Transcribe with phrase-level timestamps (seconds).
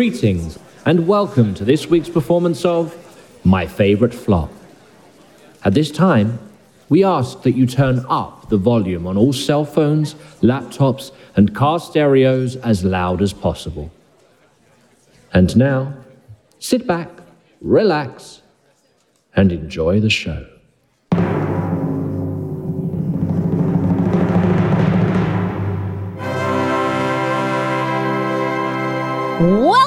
[0.00, 2.96] Greetings and welcome to this week's performance of
[3.44, 4.50] My Favorite Flop.
[5.62, 6.38] At this time,
[6.88, 11.78] we ask that you turn up the volume on all cell phones, laptops, and car
[11.78, 13.90] stereos as loud as possible.
[15.34, 15.92] And now,
[16.58, 17.10] sit back,
[17.60, 18.40] relax,
[19.36, 20.46] and enjoy the show.
[29.40, 29.79] Back.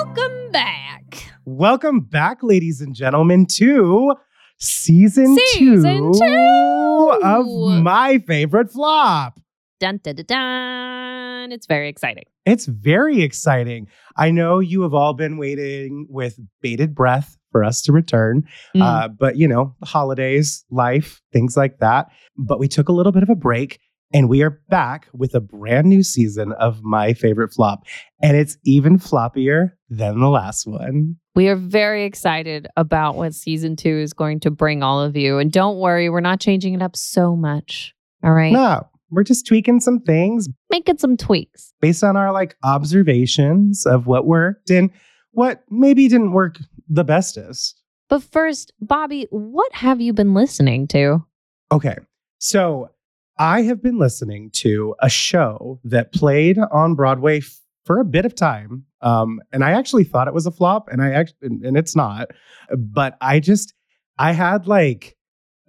[1.57, 4.15] Welcome back, ladies and gentlemen, to
[4.57, 7.19] season, Season two, two.
[7.23, 7.45] of
[7.83, 9.39] my favorite flop.
[9.79, 11.51] Dun dun dun dun.
[11.51, 12.23] It's very exciting.
[12.47, 13.87] It's very exciting.
[14.17, 18.81] I know you have all been waiting with bated breath for us to return, Mm.
[18.81, 22.07] uh, but you know, the holidays, life, things like that.
[22.35, 23.79] But we took a little bit of a break.
[24.13, 27.83] And we are back with a brand new season of my favorite flop.
[28.21, 31.15] And it's even floppier than the last one.
[31.35, 35.39] we are very excited about what season two is going to bring all of you.
[35.39, 37.95] And don't worry, we're not changing it up so much.
[38.23, 38.53] All right.
[38.53, 41.73] No, we're just tweaking some things Making some tweaks.
[41.81, 44.91] based on our like observations of what worked and
[45.31, 46.57] what maybe didn't work
[46.87, 47.81] the bestest.
[48.09, 51.25] But first, Bobby, what have you been listening to?
[51.71, 51.95] Okay.
[52.37, 52.89] So
[53.37, 58.25] I have been listening to a show that played on Broadway f- for a bit
[58.25, 58.85] of time.
[59.01, 62.29] Um, and I actually thought it was a flop, and I actually, and it's not.
[62.77, 63.73] But I just,
[64.17, 65.17] I had like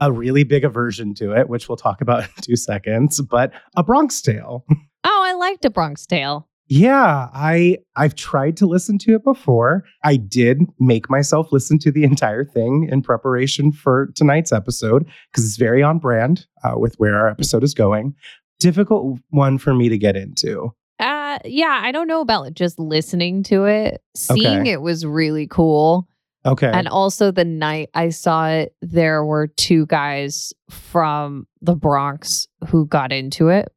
[0.00, 3.20] a really big aversion to it, which we'll talk about in two seconds.
[3.20, 4.64] But a Bronx Tale.
[5.06, 6.48] Oh, I liked A Bronx Tale.
[6.66, 9.84] Yeah, I I've tried to listen to it before.
[10.02, 15.44] I did make myself listen to the entire thing in preparation for tonight's episode because
[15.44, 18.14] it's very on brand uh, with where our episode is going.
[18.60, 20.72] Difficult one for me to get into.
[20.98, 24.00] Uh yeah, I don't know about just listening to it.
[24.16, 24.70] Seeing Okay.
[24.72, 26.08] it was really cool.
[26.46, 26.70] Okay.
[26.72, 32.86] And also the night I saw it, there were two guys from the Bronx who
[32.86, 33.70] got into it.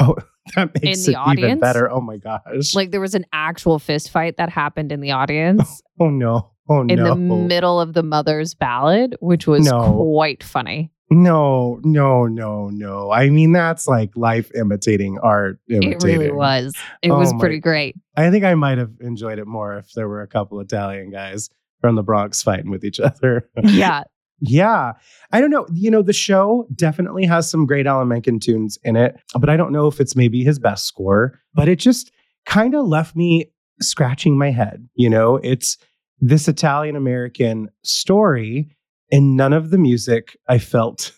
[0.00, 0.16] oh,
[0.56, 1.60] that makes the it even audience?
[1.60, 1.90] better.
[1.90, 2.74] Oh my gosh.
[2.74, 6.50] Like there was an actual fist fight that happened in the audience oh no.
[6.68, 7.12] Oh in no.
[7.12, 9.92] In the middle of the mother's ballad, which was No.
[9.94, 10.90] quite funny.
[11.10, 13.10] no, no, no, no.
[13.10, 15.58] I mean that's like life imitating art.
[15.68, 16.74] It really was.
[17.02, 17.96] It Oh was my- pretty great.
[18.16, 21.50] I think I might have enjoyed it more if there were a couple Italian guys
[21.80, 23.48] from the Bronx fighting with each other.
[23.62, 24.04] Yeah.
[24.40, 24.92] Yeah.
[25.32, 25.66] I don't know.
[25.72, 29.56] You know, the show definitely has some great Alan Menken tunes in it, but I
[29.56, 31.40] don't know if it's maybe his best score.
[31.54, 32.10] But it just
[32.46, 33.50] kind of left me
[33.80, 34.88] scratching my head.
[34.94, 35.78] You know, it's
[36.20, 38.68] this Italian American story,
[39.10, 41.12] and none of the music I felt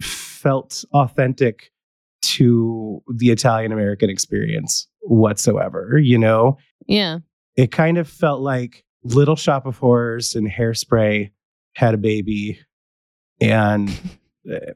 [0.00, 1.70] felt authentic
[2.22, 5.98] to the Italian American experience whatsoever.
[6.02, 6.56] You know,
[6.86, 7.18] Yeah.
[7.56, 11.30] it kind of felt like Little Shop of Horrors and Hairspray
[11.74, 12.60] had a baby,
[13.40, 13.90] and
[14.50, 14.72] uh,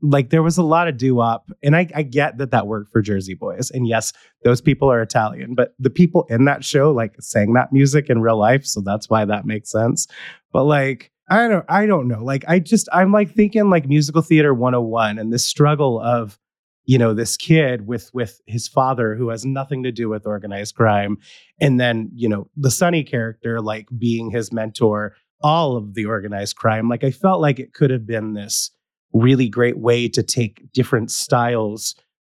[0.00, 1.50] like there was a lot of doo-wop.
[1.62, 4.12] And I, I get that that worked for Jersey Boys, and yes,
[4.44, 8.20] those people are Italian, but the people in that show like sang that music in
[8.20, 10.06] real life, so that's why that makes sense.
[10.52, 11.10] But like.
[11.28, 12.22] I don't I don't know.
[12.22, 16.38] Like I just I'm like thinking like musical theater 101 and this struggle of
[16.86, 20.76] you know this kid with with his father who has nothing to do with organized
[20.76, 21.18] crime
[21.60, 26.56] and then you know the Sonny character like being his mentor all of the organized
[26.56, 28.70] crime like i felt like it could have been this
[29.12, 31.94] really great way to take different styles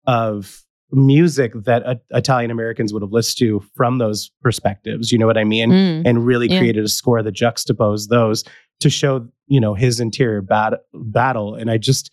[0.08, 5.28] of music that uh, italian americans would have listened to from those perspectives you know
[5.28, 6.02] what i mean Mm.
[6.06, 6.60] and really Yeah.
[6.60, 8.44] created a score that juxtaposed those
[8.80, 12.12] to show you know his interior bat- battle and i just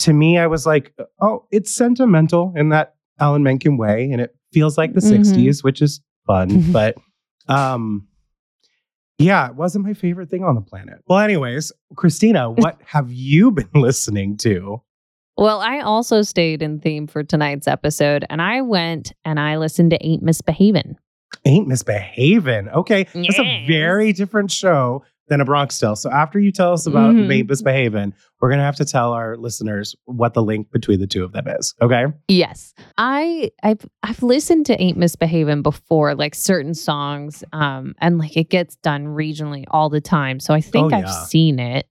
[0.00, 4.34] to me i was like oh it's sentimental in that alan menken way and it
[4.52, 5.24] feels like the Mhm.
[5.24, 6.96] 60s which is fun but
[7.48, 8.06] um
[9.20, 11.02] yeah it wasn't my favorite thing on the planet.
[11.06, 14.82] Well anyways christina what have you been listening to?
[15.36, 19.90] Well, I also stayed in theme for tonight's episode and I went and I listened
[19.92, 20.96] to Ain't Misbehavin'.
[21.46, 26.52] ain't misbehaving okay that's a very different show than a bronx tale so after you
[26.52, 27.32] tell us about Mhm.
[27.32, 31.24] ain't misbehaving we're gonna have to tell our listeners what the link between the two
[31.24, 32.74] of them is okay Yes.
[32.98, 37.42] I I've I've listened to Ain't Misbehavin' before, like certain songs.
[37.52, 40.40] Um, and like it gets done regionally all the time.
[40.40, 41.86] So I think Oh, I've seen it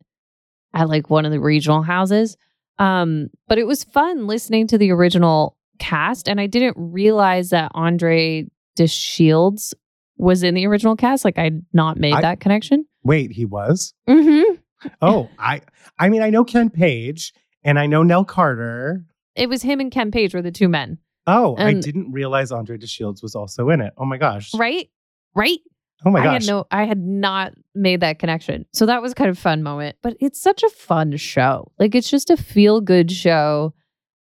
[0.74, 2.38] at like one of the regional houses.
[2.78, 7.72] Um, but it was fun listening to the original cast, and I didn't realize that
[7.74, 8.46] Andre
[8.78, 9.74] DeShields
[10.20, 11.26] was in the original cast.
[11.26, 12.86] Like I'd not made I- that connection.
[13.04, 14.56] wait he was Mm-hmm.
[15.02, 15.62] oh i
[15.98, 17.34] i mean i know ken page
[17.64, 19.06] and i know nell carter
[19.36, 20.98] It was him and Ken Page were the two men.
[21.28, 24.90] oh i didn't realize andre deshields was also in it oh my gosh Right?
[25.36, 25.60] Right?
[26.06, 26.48] Oh my I had gosh.
[26.48, 28.66] no I had not made that connection.
[28.74, 29.98] So that was kind of a fun moment.
[30.02, 31.72] But it's such a fun show.
[31.78, 33.74] Like it's just a feel good show.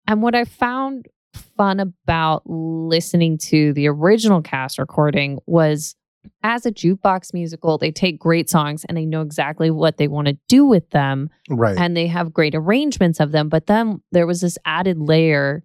[0.08, 5.96] And what I found fun about listening to the original cast recording was
[6.44, 10.28] as a jukebox musical, they take great songs and they know exactly what they want
[10.28, 11.78] to do with them right.
[11.78, 13.50] and they have great arrangements of them.
[13.50, 15.64] But then there was this added layer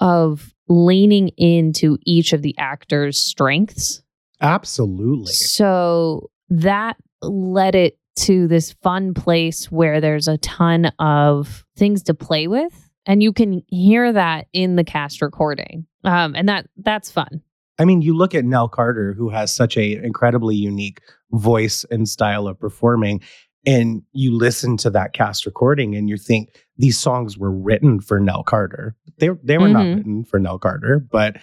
[0.00, 4.02] of leaning into each of the actors' strengths.
[4.40, 5.32] Absolutely.
[5.32, 12.14] So that led it to this fun place where there's a ton of things to
[12.14, 12.85] play with.
[13.06, 15.86] And you can hear that in the cast recording.
[16.04, 17.42] Um, and that that's fun.
[17.78, 21.00] I mean, you look at Nell Carter, who has such a incredibly unique
[21.32, 23.20] voice and style of performing,
[23.66, 28.18] and you listen to that cast recording, and you think these songs were written for
[28.18, 28.96] Nell Carter.
[29.18, 29.96] They they were not Mhm.
[29.96, 31.36] written for Nell Carter, but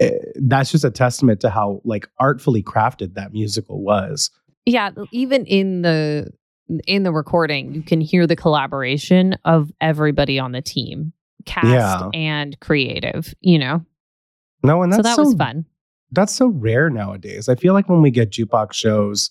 [0.00, 4.30] uh, that's just a testament to how like artfully crafted that musical was.
[4.66, 6.30] Yeah, even in the
[6.86, 11.12] in the recording, you can hear the collaboration of everybody on the team,
[11.44, 12.08] cast Yeah.
[12.14, 13.84] and creative, you know.
[14.62, 15.64] No, and So that's that was fun.
[16.12, 17.48] That's so rare nowadays.
[17.48, 19.30] I feel like when we get jukebox shows,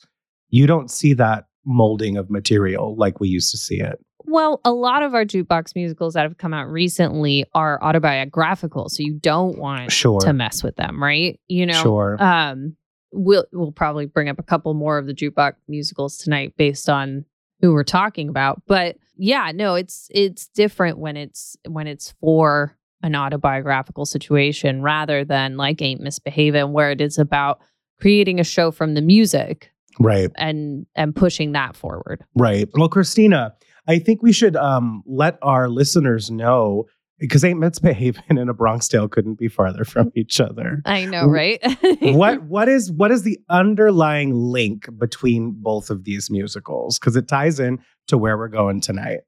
[0.49, 3.99] you don't see that molding of material like we used to see it.
[4.27, 9.03] Well, a lot of our jukebox musicals that have come out recently are autobiographical, so
[9.03, 10.19] you don't want Sure.
[10.21, 11.39] to mess with them, right?
[11.47, 12.17] You know, Sure.
[12.19, 12.75] um,
[13.11, 17.25] we'll we'll probably bring up a couple more of the jukebox musicals tonight based on
[17.61, 18.61] who we're talking about.
[18.67, 25.23] But yeah, no, it's it's different when it's when it's for an autobiographical situation rather
[25.23, 27.59] than like Ain't Misbehaving, where it is about
[27.99, 30.31] creating a show from the music right.
[30.35, 32.23] and and pushing that forward.
[32.35, 32.67] Right.
[32.73, 33.55] Well, Christina,
[33.87, 36.85] I think we should um, let our listeners know
[37.19, 40.81] because Ain't Misbehaving and a Bronx Tale couldn't be farther from each other.
[40.85, 41.59] I know, right?
[42.01, 46.99] what what is what is the underlying link between both of these musicals?
[46.99, 49.19] Because it ties in to where we're going tonight.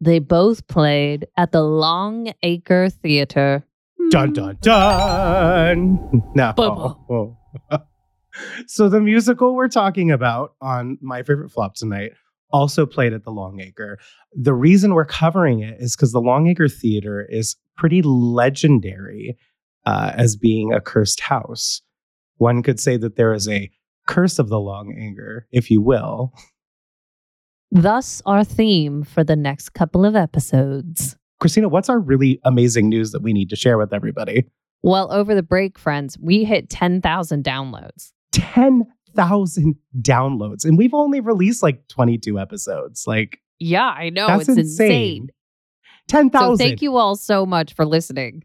[0.00, 3.64] They both played at the Long Acre Theater.
[4.10, 6.22] Dun dun dun.
[6.34, 6.52] No.
[6.56, 7.36] Bubble.
[8.66, 12.12] so the musical we're talking about on my favorite flop tonight
[12.50, 13.98] also played at the Longacre.
[14.32, 19.36] The reason we're covering it is because the Longacre Theater is pretty legendary
[19.86, 21.82] uh, as being a cursed house.
[22.36, 23.70] One could say that there is a
[24.06, 26.32] curse of the Longacre, if you will.
[27.70, 31.16] Thus, our theme for the next couple of episodes.
[31.40, 34.46] Christina, what's our really amazing news that we need to share with everybody?
[34.82, 38.12] Well, over the break, friends, we hit 10,000 downloads.
[39.18, 43.04] 10,000 downloads, and we've only released like 22 episodes.
[43.06, 44.26] Like, Yeah, I know.
[44.28, 45.22] That's it's insane.
[45.22, 45.28] insane.
[46.08, 46.56] 10,000.
[46.56, 48.44] So, thank you all so much for listening.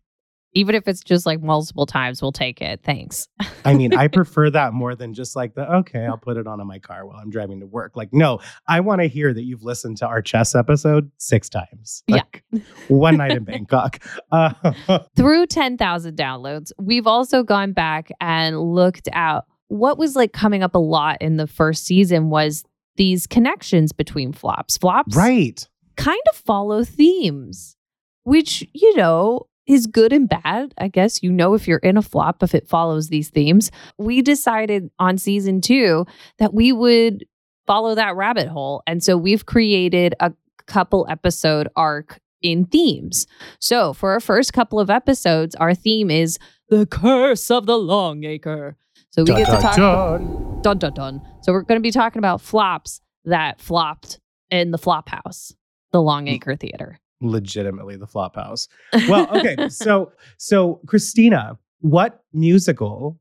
[0.55, 2.81] Even if it's just like multiple times, we'll take it.
[2.83, 3.27] Thanks.
[3.65, 6.61] I mean, I prefer that more than just like the okay, I'll put it on
[6.61, 7.93] in my car while I'm driving to work.
[7.95, 12.03] Like, no, I want to hear that you've listened to our chess episode six times.
[12.07, 12.17] Yeah.
[12.17, 12.43] Like,
[12.87, 14.03] one night in Bangkok.
[14.31, 14.53] Uh,
[15.15, 20.75] Through 10,000 downloads, we've also gone back and looked at what was like coming up
[20.75, 22.63] a lot in the first season was
[22.95, 24.77] these connections between flops.
[24.77, 25.67] Flops right.
[25.97, 27.75] kind of follow themes,
[28.23, 30.75] which, you know, is good and bad.
[30.77, 33.71] I guess you know if you're in a flop if it follows these themes.
[33.97, 36.05] We decided on season two
[36.37, 37.25] that we would
[37.65, 38.83] follow that rabbit hole.
[38.85, 40.33] And so we've created a
[40.67, 43.25] couple episode arc in themes.
[43.59, 46.37] So for our first couple of episodes, our theme is
[46.69, 48.77] the curse of the Longacre.
[49.13, 50.59] So we Dun, get to talk dun.
[50.63, 51.21] dun dun dun.
[51.41, 55.53] So we're going to be talking about flops that flopped in the flop house,
[55.91, 56.99] the Longacre Theater.
[57.21, 58.67] Legitimately the flop house.
[59.07, 59.69] Well, okay.
[59.69, 63.19] so, so Christina, what musical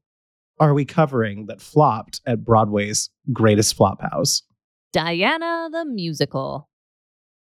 [0.58, 4.42] are we covering that flopped at Broadway's greatest flop house?
[4.94, 6.70] Diana the musical.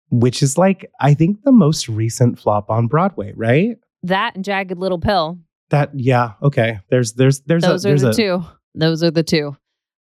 [0.09, 3.77] Which is like, I think the most recent flop on Broadway, right?
[4.03, 5.39] That and Jagged Little Pill.
[5.71, 6.79] That yeah, okay.
[6.89, 8.43] There's there's there's Those a are there's the a two.
[8.75, 9.57] Those are the two.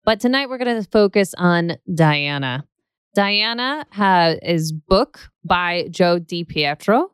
[0.05, 2.65] But tonight we're going to focus on Diana.
[3.15, 7.07] Diana ha- is book by Joe DiPietro,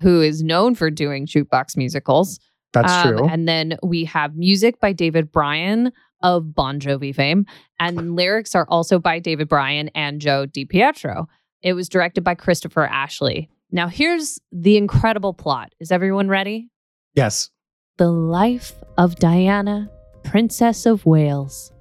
[0.00, 2.40] who is known for doing jukebox musicals.
[2.72, 3.28] that's Um, true.
[3.28, 5.92] And then we have music by David Bryan
[6.22, 7.46] of Bon Jovi fame,
[7.80, 11.26] and lyrics are also by David Bryan and Joe DiPietro.
[11.62, 13.48] It was directed by Christopher Ashley.
[13.70, 15.72] Now, here's the incredible plot.
[15.80, 16.68] Is everyone ready?
[17.14, 17.50] yes.
[17.98, 19.90] The Life of Diana,
[20.24, 21.72] Princess of Wales.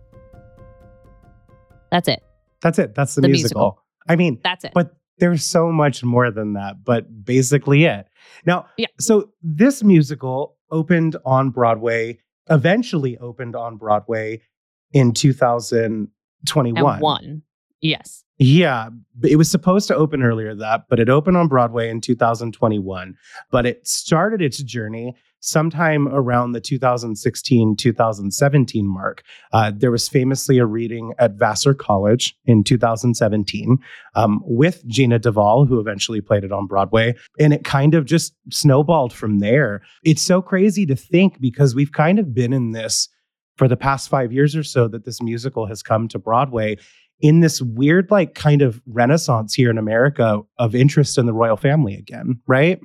[1.92, 2.22] That's it.
[2.62, 2.96] That's it.
[2.96, 3.62] That's the, The musical.
[3.62, 3.84] musical.
[4.10, 4.72] I mean, That's it.
[4.74, 8.08] but there's so much more than that, but basically it.
[8.46, 8.88] Now, Yeah.
[9.00, 14.42] so this musical opened on Broadway, eventually opened on Broadway
[14.94, 16.94] in 2021.
[16.94, 17.42] And one.
[17.82, 18.24] Yes.
[18.38, 18.90] Yeah,
[19.24, 23.16] it was supposed to open earlier that, but it opened on Broadway in 2021.
[23.52, 29.24] But it started its journey sometime around the 2016 2017 mark.
[29.52, 33.78] Uh, there was famously a reading at Vassar College in 2017
[34.16, 37.16] um, with Jeanna de Waal, who eventually played it on Broadway.
[37.40, 39.82] And it kind of just snowballed from there.
[40.04, 43.10] It's so crazy to think because we've kind of been in this
[43.58, 46.78] for the past five years or so that this musical has come to Broadway
[47.20, 51.58] in this weird, like, kind of renaissance here in America of interest in the royal
[51.58, 52.80] family again, right?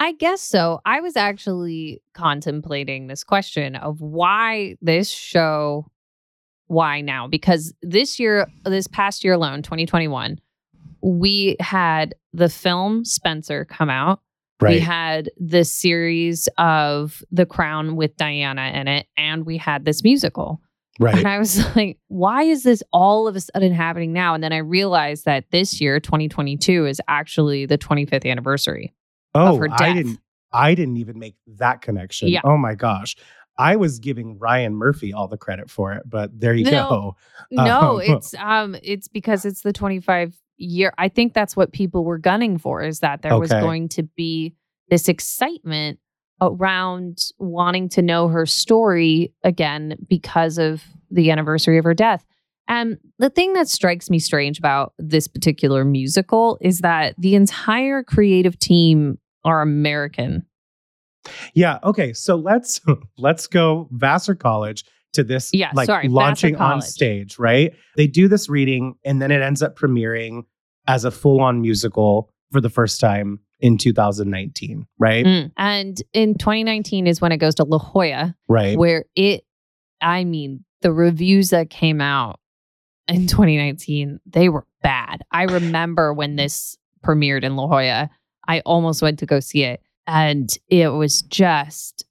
[0.00, 0.80] I guess so.
[0.84, 5.86] I was actually contemplating this question of why this show,
[6.68, 7.26] why now?
[7.26, 10.38] Because this year, this past year alone, 2021,
[11.02, 14.20] we had the film Spencer come out.
[14.60, 14.74] Right.
[14.74, 20.02] We had the series of The Crown with Diana in it, and we had this
[20.02, 20.60] musical.
[20.98, 21.16] right.
[21.16, 24.34] And I was like, why is this all of a sudden happening now?
[24.34, 28.92] And then I realized that this year, 2022, is actually the 25th anniversary.
[29.38, 30.20] Oh, her I didn't.
[30.52, 32.28] I didn't even make that connection.
[32.28, 32.40] Yeah.
[32.44, 33.16] Oh my gosh.
[33.58, 36.70] I was giving Ryan Murphy all the credit for it, but there you No.
[36.70, 37.16] go.
[37.50, 40.92] No, Um, it's um it's because it's the 25 year.
[40.96, 44.54] I think that's what people were gunning for is that there was going to be
[44.90, 45.98] this excitement
[46.40, 52.24] around wanting to know her story again because of the anniversary of her death.
[52.68, 58.02] And the thing that strikes me strange about this particular musical is that the entire
[58.02, 60.46] creative team are American.
[61.54, 61.78] Yeah.
[61.84, 62.12] Okay.
[62.12, 62.80] So let's
[63.18, 67.74] let's go Vassar College to this Yeah, like sorry, launching on stage, right?
[67.96, 70.42] They do this reading and then it ends up premiering
[70.86, 75.24] as a full-on musical for the first time in 2019, right?
[75.24, 75.50] Mm.
[75.56, 78.78] And in 2019 is when it goes to La Jolla, Right.
[78.78, 79.44] where it,
[80.00, 82.38] I mean, the reviews that came out
[83.08, 85.22] in 2019, they were bad.
[85.32, 88.10] I remember when this premiered in La Jolla,
[88.48, 92.04] I almost went to go see it, and it was just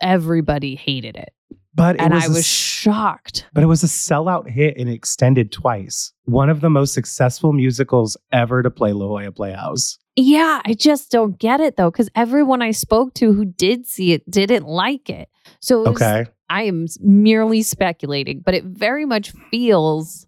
[0.00, 1.32] everybody hated it.
[1.74, 3.46] But it and was I was shocked.
[3.52, 6.12] but it was a sellout hit and extended twice.
[6.24, 9.98] One of the most successful musicals ever to play La Jolla Playhouse.
[10.16, 14.12] Yeah, I just don't get it though, because everyone I spoke to who did see
[14.12, 15.28] it didn't like it.
[15.60, 16.30] So it was, Okay.
[16.48, 20.26] I am merely speculating, but it very much feels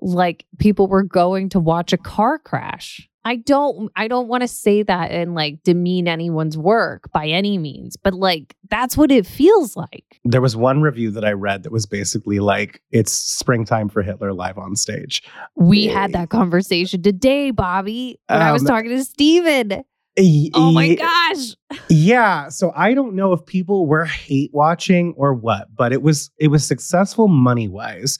[0.00, 3.08] like people were going to watch a car crash.
[3.24, 7.58] I don't I don't want to say that and like demean anyone's work by any
[7.58, 10.04] means, but like that's what it feels like.
[10.24, 14.32] There was one review that I read that was basically like, it's springtime for Hitler
[14.32, 15.22] live on stage.
[15.56, 15.92] We Yeah.
[16.00, 19.82] had that conversation today, Bobby, when I was Um, talking to Steven.
[20.18, 21.54] Y- Oh my gosh.
[21.88, 22.48] Yeah.
[22.48, 26.48] So I don't know if people were hate watching or what, but it was it
[26.48, 28.18] was successful money wise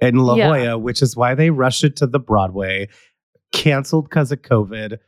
[0.00, 0.48] in La Yeah.
[0.48, 2.88] Jolla, which is why they rushed it to the Broadway,
[3.52, 4.98] canceled because of COVID.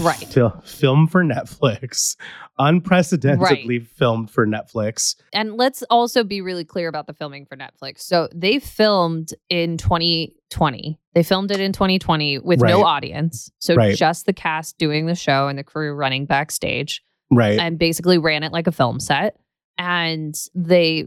[0.00, 0.16] Right.
[0.16, 2.16] Fil- film for Netflix,
[2.58, 5.14] unprecedentedly filmed for Netflix.
[5.32, 8.00] And let's also be really clear about the filming for Netflix.
[8.00, 10.98] So they filmed in 2020.
[11.14, 13.50] They filmed it in 2020 with no audience.
[13.60, 13.96] So Right.
[13.96, 17.58] just the cast doing the show and the crew running backstage Right.
[17.58, 19.36] and basically ran it like a film set.
[19.76, 21.06] And they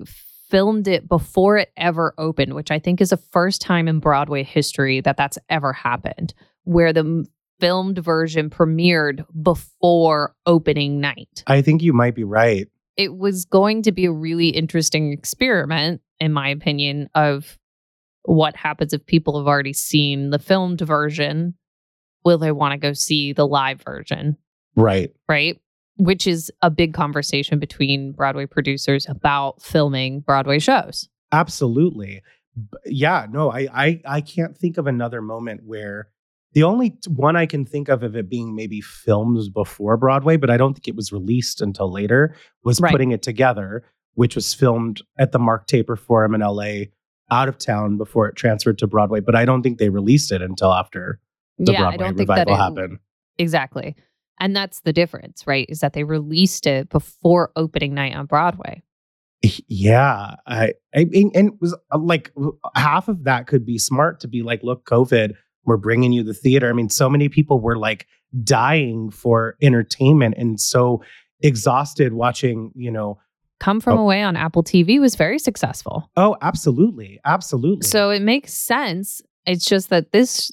[0.49, 4.43] filmed it before it ever opened, which I think is the first time in Broadway
[4.43, 7.25] history that that's ever happened, where the
[7.59, 12.67] filmed version premiered before opening night I think you might be right.
[12.97, 17.57] it was going to be a really interesting experiment, in my opinion, of
[18.23, 21.55] what happens if people have already seen the filmed version.
[22.23, 24.37] Will they want to go see the live version?
[24.75, 25.11] Right.
[25.27, 25.59] Right.
[25.97, 31.09] Which is a big conversation between Broadway producers about filming Broadway shows.
[31.31, 32.21] Absolutely.
[32.85, 36.09] Yeah, no, I, I I can't think of another moment where
[36.53, 40.50] the only one I can think of of it being maybe filmed before Broadway, but
[40.50, 42.91] I don't think it was released until later, was Right.
[42.91, 43.84] putting it together,
[44.15, 46.86] which was filmed at the Mark Taper Forum in LA
[47.31, 49.22] out of town before it transferred to Broadway.
[49.22, 51.20] But I don't think they released it until after
[51.58, 53.00] the yeah, I Broadway don't think that revival it, happened.
[53.38, 53.96] exactly.
[54.39, 55.67] And that's the difference, right?
[55.70, 58.81] Is that they released it before opening night on Broadway.
[59.67, 62.31] Yeah, I, I and it was uh, like
[62.75, 65.34] half of that could be smart to be like, look, COVID,
[65.65, 66.69] we're bringing you the theater.
[66.69, 68.07] I mean, so many people were like
[68.43, 71.03] dying for entertainment and so
[71.41, 73.19] exhausted watching, you know.
[73.59, 74.01] Come From Oh.
[74.01, 76.09] Away on Apple TV was very successful.
[76.17, 77.85] Oh, absolutely, absolutely.
[77.87, 79.21] So it makes sense.
[79.45, 80.51] It's just that this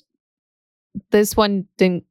[1.10, 2.04] this one didn't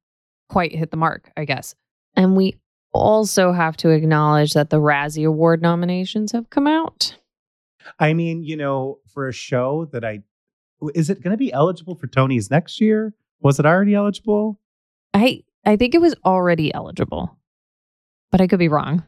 [0.49, 1.75] quite hit the mark, I guess.
[2.15, 2.55] And we
[2.93, 7.15] also have to acknowledge that the Razzie Award nominations have come out.
[7.99, 10.23] I mean, you know, for a show that I
[10.93, 13.13] is it going to be eligible for Tony's next year?
[13.41, 14.59] Was it already eligible?
[15.13, 17.37] I I think it was already eligible,
[18.31, 19.03] but I could be wrong.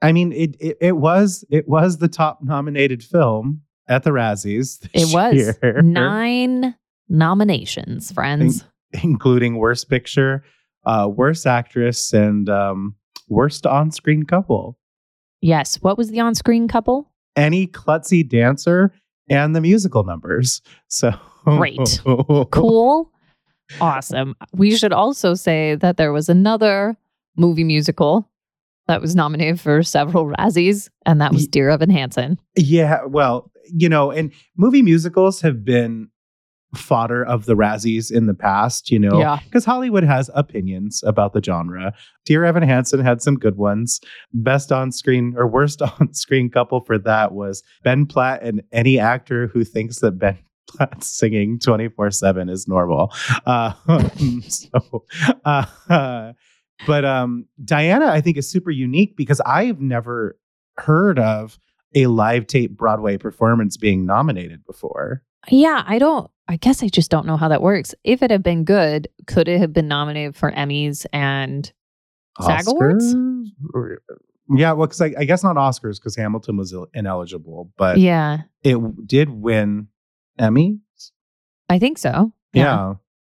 [0.00, 4.86] I mean, it it, it was it was the top nominated film at the Razzies.
[4.94, 6.74] It was year, nine
[7.08, 8.64] nominations, friends.
[9.02, 10.44] including Worst Picture,
[10.84, 12.94] uh, Worst Actress, and um,
[13.28, 14.78] Worst On-Screen Couple.
[15.40, 15.82] Yes.
[15.82, 17.10] What was the on-screen couple?
[17.34, 18.92] Any klutzy dancer
[19.32, 20.62] and the musical numbers.
[20.88, 21.12] So
[21.44, 22.00] Great.
[22.50, 23.10] Cool.
[23.80, 24.36] awesome.
[24.52, 26.96] We should also say that there was another
[27.36, 28.28] movie musical
[28.86, 32.38] that was nominated for several Razzies, and that was Dear Evan Hansen.
[32.56, 36.08] Yeah, well, you know, and movie musicals have been
[36.74, 39.38] fodder of the Razzies in the past, you know, Yeah.
[39.44, 41.92] because Hollywood has opinions about the genre.
[42.24, 44.00] Dear Evan Hansen had some good ones.
[44.32, 48.98] Best on screen or worst on screen couple for that was Ben Platt and any
[48.98, 50.38] actor who thinks that Ben
[50.68, 53.12] Platt singing 24 7 is normal.
[53.44, 53.72] Uh,
[54.48, 55.04] so,
[55.44, 56.32] uh,
[56.86, 60.38] but um, Diana, I think, is super unique because I've never
[60.78, 61.58] heard of
[61.94, 65.22] a live tape Broadway performance being nominated before.
[65.48, 67.94] Yeah, I don't, I guess I just don't know how that works.
[68.04, 71.72] If it had been good, could it have been nominated for Emmys and
[72.40, 73.14] SAG Awards?
[73.74, 73.80] Uh,
[74.54, 78.78] yeah, well, because I, I guess not Oscars because Hamilton was ineligible, but yeah, it
[79.06, 79.88] did win
[80.38, 80.78] Emmy.
[81.68, 82.32] I think so.
[82.52, 82.94] Yeah.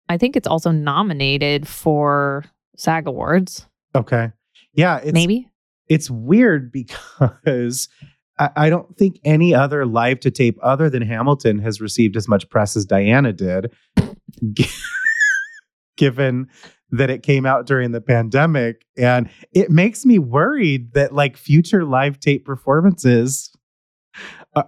[0.09, 2.45] I think it's also nominated for
[2.75, 4.31] SAG Awards, Okay.
[4.73, 4.97] Yeah.
[4.97, 5.49] It's, maybe.
[5.87, 7.87] it's weird because
[8.39, 12.27] I, I don't think any other live to tape other than Hamilton has received as
[12.27, 13.71] much press as Diana did,
[14.53, 14.69] gi-
[15.97, 16.47] given
[16.91, 18.85] that it came out during the pandemic.
[18.97, 23.51] And it makes me worried that like future live tape performances.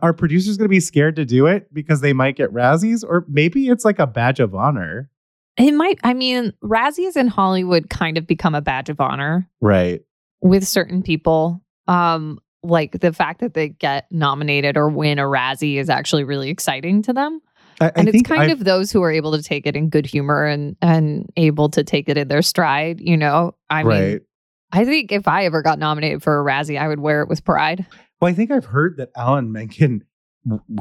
[0.02, 3.24] Are producers going to be scared to do it because they might get Razzies, or
[3.30, 5.12] maybe it's like a badge of honor?
[5.58, 10.02] It might, I mean, Razzies in Hollywood kind of become a badge of honor Right.
[10.42, 11.62] with certain people.
[11.88, 16.50] Um, like the fact that they get nominated or win a Razzie is actually really
[16.50, 17.40] exciting to them.
[17.82, 19.90] I, I And it's kind I've- of those who are able to take it in
[19.90, 23.56] good humor and and able to take it in their stride, you know.
[23.70, 24.20] I mean.
[24.72, 27.46] I think if I ever got nominated for a Razzie, I would wear it with
[27.46, 27.86] pride.
[28.20, 30.04] Well, I think I've heard that Alan Menken,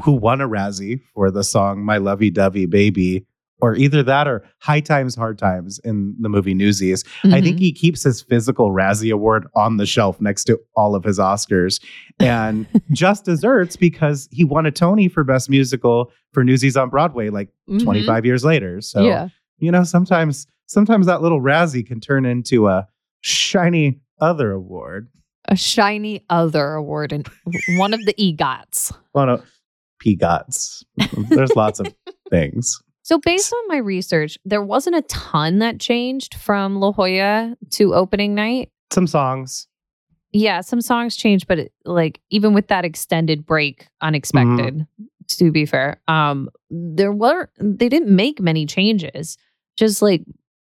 [0.03, 3.25] who won a Razzie for the song "My Lovey Dovey Baby,"
[3.61, 7.03] or either that or "High Times, Hard Times" in the movie Newsies.
[7.23, 7.59] I think Mhm.
[7.59, 11.81] he keeps his physical Razzie award on the shelf next to all of his Oscars,
[12.19, 17.29] and just desserts because he won a Tony for Best Musical for Newsies on Broadway
[17.29, 17.83] like Mhm.
[17.83, 18.81] 25 years later.
[18.81, 19.29] So yeah.
[19.59, 22.87] you know, sometimes sometimes that little Razzie can turn into a
[23.21, 25.07] shiny other award.
[25.47, 27.27] A shiny other award and
[27.77, 28.91] one of the EGOTs.
[29.13, 29.41] Well, no,
[30.03, 30.83] PGOTs.
[31.29, 31.87] There's lots of
[32.29, 32.81] things.
[33.05, 37.93] So, based on my research, there wasn't a ton that changed from La Jolla to
[37.93, 38.71] opening night.
[38.91, 39.67] Some songs.
[40.31, 44.87] Yeah, some songs changed, but it, like even with that extended break, unexpected.
[45.27, 49.37] To be fair, um, there were they didn't make many changes.
[49.77, 50.23] Just like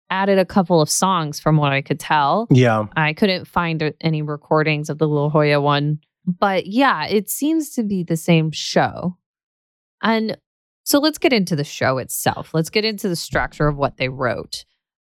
[0.09, 2.47] added a couple of songs from what I could tell.
[2.49, 2.85] Yeah.
[2.95, 7.83] I couldn't find any recordings of the La Jolla one, but yeah, it seems to
[7.83, 9.17] be the same show.
[10.01, 10.37] And
[10.83, 12.53] so let's get into the show itself.
[12.53, 14.65] Let's get into the structure of what they wrote.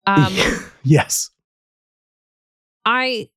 [0.08, 0.34] Um,
[0.84, 1.30] yes.
[2.86, 3.30] I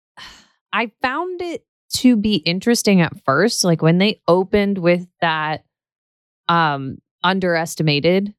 [0.72, 1.64] I found it
[1.96, 5.64] to be interesting at first, like when they opened with that
[6.48, 8.34] um underestimated.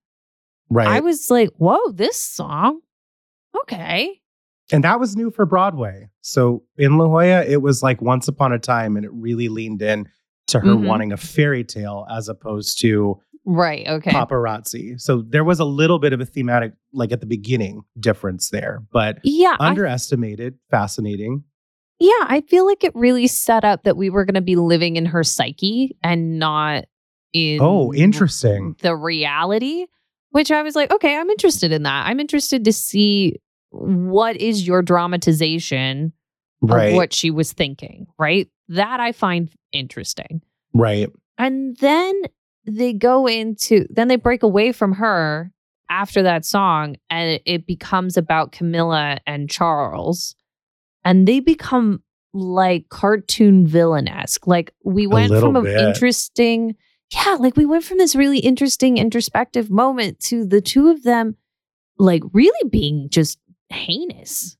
[0.70, 0.88] Right.
[0.88, 2.82] I was like, "Whoa, this song,
[3.64, 4.20] okay."
[4.72, 6.10] and that was new for Broadway.
[6.22, 9.82] So in La Jolla, it was like Once Upon a Time, and it really leaned
[9.82, 10.08] in
[10.48, 10.88] to her Mhm.
[10.88, 14.12] wanting a fairy tale as opposed to Right, okay.
[14.12, 15.00] paparazzi.
[15.02, 18.82] So there was a little bit of a thematic, like at the beginning, difference there,
[18.92, 21.44] but Yeah, I underestimated, fascinating.
[22.00, 24.96] Yeah, I feel like it really set up that we were going to be living
[24.96, 26.86] in her psyche and not
[27.34, 28.76] in Oh, interesting.
[28.82, 29.86] the reality,
[30.32, 32.08] which I was like, okay, I'm interested in that.
[32.08, 33.38] I'm interested to see
[33.70, 36.14] what is your dramatization
[36.62, 36.92] Right.
[36.92, 38.48] of what she was thinking, right?
[38.70, 40.42] That I find interesting.
[40.74, 41.10] right.
[41.38, 42.22] And then
[42.66, 45.52] they go into, then they break away from her
[45.90, 50.36] after that song and it, becomes about Camilla and Charles.
[51.04, 52.02] And they become
[52.34, 54.48] like cartoon villainesque.
[54.48, 56.76] Like we went from an interesting,
[57.14, 61.36] yeah, like we went from this really interesting introspective moment to the two of them
[61.98, 63.38] like really being just
[63.70, 64.58] heinous.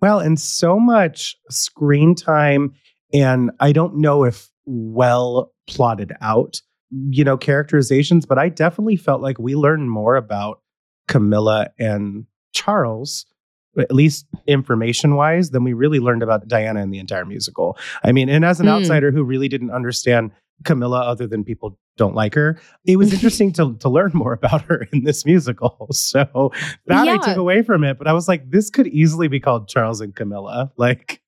[0.00, 2.74] Well, and so much screen time.
[3.12, 9.20] And I don't know if well plotted out, you know, characterizations, but I definitely felt
[9.20, 10.60] like we learned more about
[11.06, 13.26] Camilla and Charles,
[13.78, 17.76] at least information wise, than we really learned about Diana in the entire musical.
[18.04, 18.70] I mean, and as an Mm.
[18.70, 20.30] outsider who really didn't understand
[20.64, 24.62] Camilla other than people don't like her, it was interesting to, to learn more about
[24.62, 25.86] her in this musical.
[25.92, 26.52] So
[26.86, 29.68] that I took away from it, but I was like, this could easily be called
[29.68, 30.72] Charles and Camilla.
[30.76, 31.20] Like,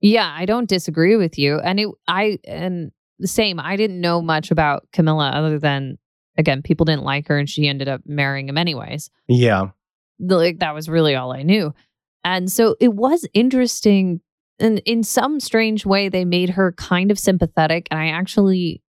[0.00, 1.58] Yeah, I don't disagree with you.
[1.60, 2.92] And it I and
[3.22, 5.96] the same, I didn't know much about Camilla other than
[6.36, 9.10] again, people didn't like her and she ended up marrying him anyways.
[9.28, 9.70] yeah.
[10.24, 11.74] Like that was really all I knew.
[12.22, 14.20] And so it was interesting
[14.60, 18.82] and in some strange way they made her kind of sympathetic and I actually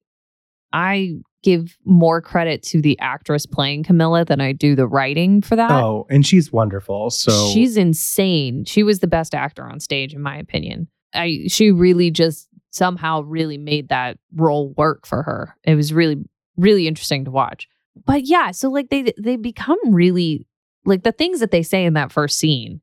[0.74, 5.56] I give more credit to the actress playing Camilla than I do the writing for
[5.56, 5.70] that.
[5.70, 7.10] Oh, and she's wonderful.
[7.10, 8.64] So she's insane.
[8.64, 10.88] She was the best actor on stage, in my opinion.
[11.14, 15.56] I she really just somehow really made that role work for her.
[15.64, 16.24] It was really
[16.56, 17.68] really interesting to watch.
[18.06, 20.46] But yeah, so like they they become really
[20.84, 22.80] like the things that they say in that first scene.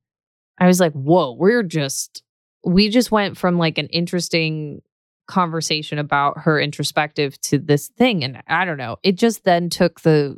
[0.58, 2.24] I was like, whoa, we're just
[2.64, 4.82] we just went from like an interesting
[5.28, 8.98] conversation about her introspective to this thing and I don't know.
[9.04, 10.38] It just then took the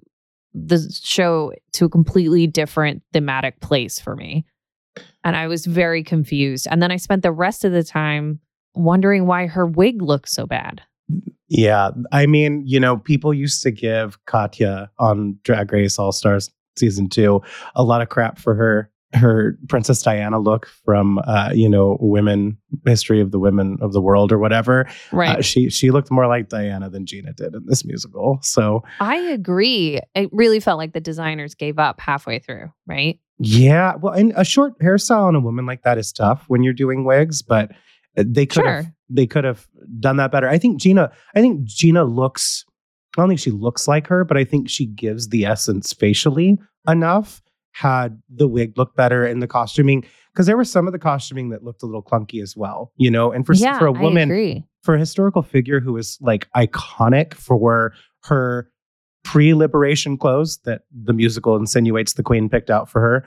[0.54, 4.46] the show to a completely different thematic place for me.
[5.24, 6.68] And I was very confused.
[6.70, 8.42] And then I spent the rest of the time
[8.74, 10.82] wondering why her wig looked so bad.
[11.48, 16.50] Yeah, I mean, you know, people used to give Katya on Drag Race All Stars
[16.78, 17.42] season two
[17.76, 22.58] a lot of crap for her her Princess Diana look from uh, you know Women
[22.86, 24.88] History of the Women of the World or whatever.
[25.12, 25.40] Right.
[25.40, 28.40] Uh, she she looked more like Diana than Jeanna did in this musical.
[28.42, 30.00] So I agree.
[30.16, 33.20] It really felt like the designers gave up halfway through, right?
[33.44, 36.74] yeah, well, and a short hairstyle on a woman like that is tough when you're
[36.74, 37.72] doing wigs, but
[38.18, 39.68] Uh, they could have they could have
[40.00, 40.48] done that better.
[40.50, 42.66] I think Jeanna I think Jeanna looks
[43.18, 46.58] I don't think she looks like her, but I think she gives the essence facially
[46.88, 47.42] enough.
[47.74, 51.50] Had the wig looked better and the costuming, because there was some of the costuming
[51.52, 53.32] that looked a little clunky as well, you know.
[53.32, 54.28] And for yeah, for a woman,
[54.84, 57.94] for a historical figure who is like iconic for
[58.26, 58.70] her
[59.24, 63.26] pre-liberation clothes that the musical insinuates the queen picked out for her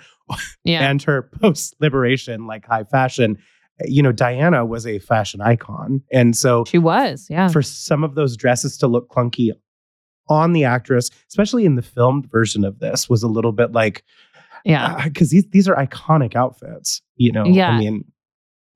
[0.65, 0.89] Yeah.
[0.91, 3.39] and her post-liberation like high fashion
[3.85, 7.27] you know diana was a fashion icon and so she was.
[7.29, 7.49] Yeah.
[7.49, 9.51] for some of those dresses to look clunky
[10.29, 14.05] on the actress especially in the filmed version of this was a little bit like
[14.65, 14.97] yeah.
[14.99, 17.71] Ah, because these these are iconic outfits you know Yeah.
[17.71, 18.05] i mean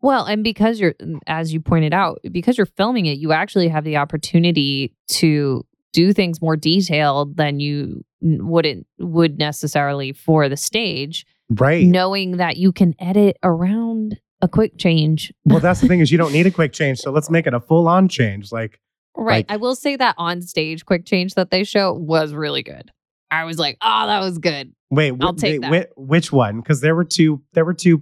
[0.00, 0.94] Well, and because you're,
[1.26, 6.12] as you pointed out, because you're filming it, you actually have the opportunity to do
[6.12, 12.70] things more detailed than you wouldn't would necessarily for the stage, right knowing that you
[12.70, 15.32] can edit around a quick change.
[15.44, 17.54] well that's the thing is you don't need a quick change so let's make it
[17.54, 18.80] a full-on change like
[19.16, 19.38] Right.
[19.38, 22.92] Like- I will say that on stage quick change that they show was really good.
[23.32, 24.72] I was like, oh, that was good.
[24.90, 25.70] Wait, I'll wh- take wait, that.
[25.70, 26.60] whi- which one?
[26.60, 27.42] Because there were two.
[27.52, 28.00] There were two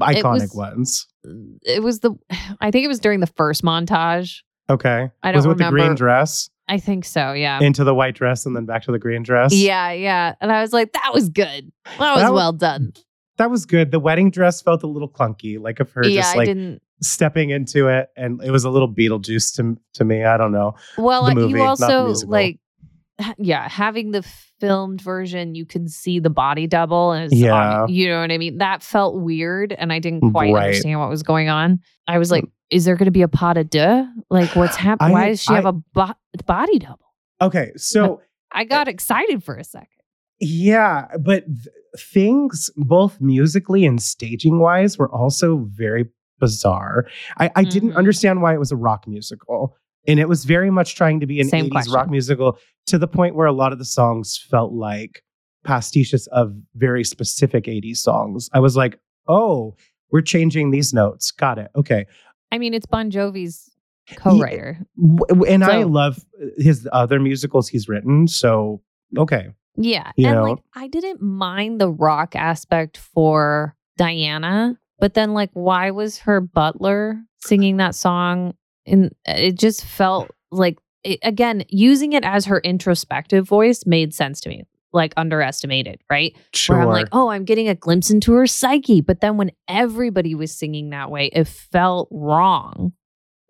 [0.00, 1.06] iconic was- ones.
[1.64, 2.14] It was the,
[2.60, 4.38] I think it was during the first montage.
[4.70, 7.32] Okay, I was don't it with the green dress I think so.
[7.32, 7.60] Yeah.
[7.60, 9.52] into the white dress and then back to the green dress.
[9.54, 10.34] Yeah, yeah.
[10.40, 11.70] And I was like, that was good.
[11.98, 12.92] That was That well done.
[13.38, 13.90] That was good.
[13.90, 17.88] The wedding dress felt a little clunky, like of her yeah, just like stepping into
[17.88, 20.24] it, and it was a little Beetlejuice to to me.
[20.24, 20.74] I don't know.
[20.96, 22.58] Well, the uh, movie, you also like,
[23.38, 24.22] yeah, having the
[24.60, 27.82] filmed version, you can see the body double, and it's Yeah.
[27.82, 28.58] on, you know what I mean.
[28.58, 30.66] That felt weird, and I didn't quite Right.
[30.66, 31.80] understand what was going on.
[32.06, 32.32] I was mm.
[32.32, 34.06] like, is there going to be a pas de deux?
[34.30, 35.12] Like, what's happening?
[35.12, 36.14] Why does she have a bo-
[36.46, 37.14] body double?
[37.40, 38.20] Okay, so
[38.52, 39.88] I got excited for a second.
[40.40, 46.06] Yeah, but th- things both musically and staging wise were also very
[46.38, 47.06] bizarre.
[47.38, 47.96] I, I didn't Mhm.
[47.96, 49.76] understand why it was a rock musical.
[50.06, 51.92] And it was very much trying to be an Same 80s question.
[51.92, 55.22] rock musical to the point where a lot of the songs felt like
[55.64, 58.48] pastiches of very specific 80s songs.
[58.54, 59.74] I was like, oh,
[60.10, 61.30] we're changing these notes.
[61.32, 61.70] Got it.
[61.76, 62.06] Okay.
[62.52, 63.68] I mean, it's Bon Jovi's
[64.16, 64.78] co-writer.
[65.46, 66.24] And I love
[66.56, 68.28] his other musicals he's written.
[68.28, 68.80] So,
[69.18, 69.48] okay.
[69.78, 70.10] Yeah.
[70.16, 70.42] You and know?
[70.42, 76.40] like I didn't mind the rock aspect for Diana, but then like why was her
[76.40, 78.54] butler singing that song?
[78.86, 84.12] And uh, it just felt like it, again, using it as her introspective voice made
[84.12, 84.64] sense to me.
[84.90, 86.34] Like underestimated, right?
[86.54, 86.76] Sure.
[86.76, 89.02] Where I'm like, oh, I'm getting a glimpse into her psyche.
[89.02, 92.94] But then when everybody was singing that way, it felt wrong.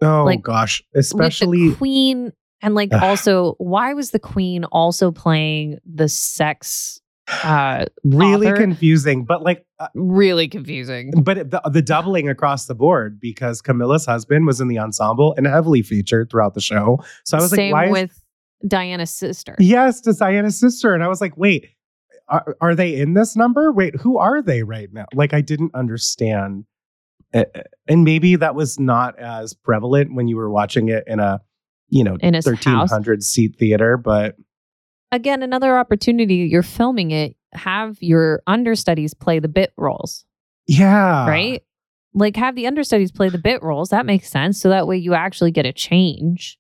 [0.03, 0.83] oh, like, gosh.
[0.97, 1.71] Especially.
[1.71, 3.03] the queen and like Ugh.
[3.03, 7.01] also why was the queen also playing the sex
[7.45, 8.57] uh, really Author.
[8.57, 9.25] confusing.
[9.27, 11.13] But like, uh, really confusing.
[11.23, 15.35] but it- the, the doubling across the board because Camilla's husband was in the ensemble
[15.37, 17.01] and heavily featured throughout the show.
[17.27, 17.99] So I was Same like, why?
[17.99, 18.25] is, with
[18.67, 19.57] Diana's sister.
[19.59, 21.67] yes, to Diana's sister, and I was like, wait,
[22.29, 23.73] are, are they in this number?
[23.73, 25.05] Wait, who are they right now?
[25.15, 26.65] Like, I didn't understand.
[27.35, 27.45] Uh,
[27.87, 31.43] And maybe that was not as prevalent when you were watching it in a,
[31.89, 32.55] you know, In his house.
[32.57, 33.97] thirteen hundred seat theater.
[33.97, 34.37] But
[35.11, 36.35] Again, another opportunity.
[36.37, 37.35] You're filming it.
[37.55, 40.27] Have your understudies play the bit roles,
[40.67, 41.63] yeah, right?
[42.13, 43.89] Like have the understudies play the bit roles.
[43.89, 44.61] That makes sense.
[44.61, 46.59] So that way you actually get a change.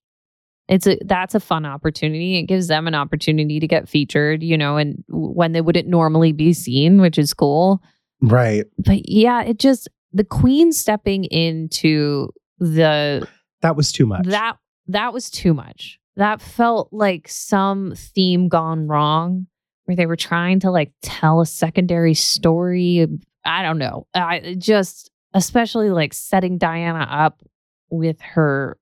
[0.67, 2.37] It's a that's a fun opportunity.
[2.39, 6.33] It gives them an opportunity to get featured, you know, and when they wouldn't normally
[6.33, 7.83] be seen, which is cool.
[8.23, 8.65] right.
[8.79, 13.29] But yeah, it just the queen stepping into the
[13.61, 14.25] That was too much.
[14.27, 14.57] that
[14.89, 15.99] that was too much.
[16.17, 19.47] That felt like some theme gone wrong
[19.85, 23.07] where they were trying to like tell a secondary story.
[23.45, 24.07] I don't know.
[24.15, 27.43] I just especially like setting Diana up
[27.91, 28.79] with her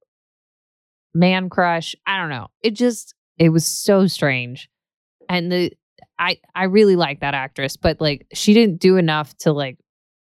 [1.14, 1.94] man crush.
[2.06, 2.48] I don't know.
[2.62, 4.68] It just it was so strange.
[5.28, 5.72] And the
[6.18, 9.78] I I really like that actress, but like she didn't do enough to like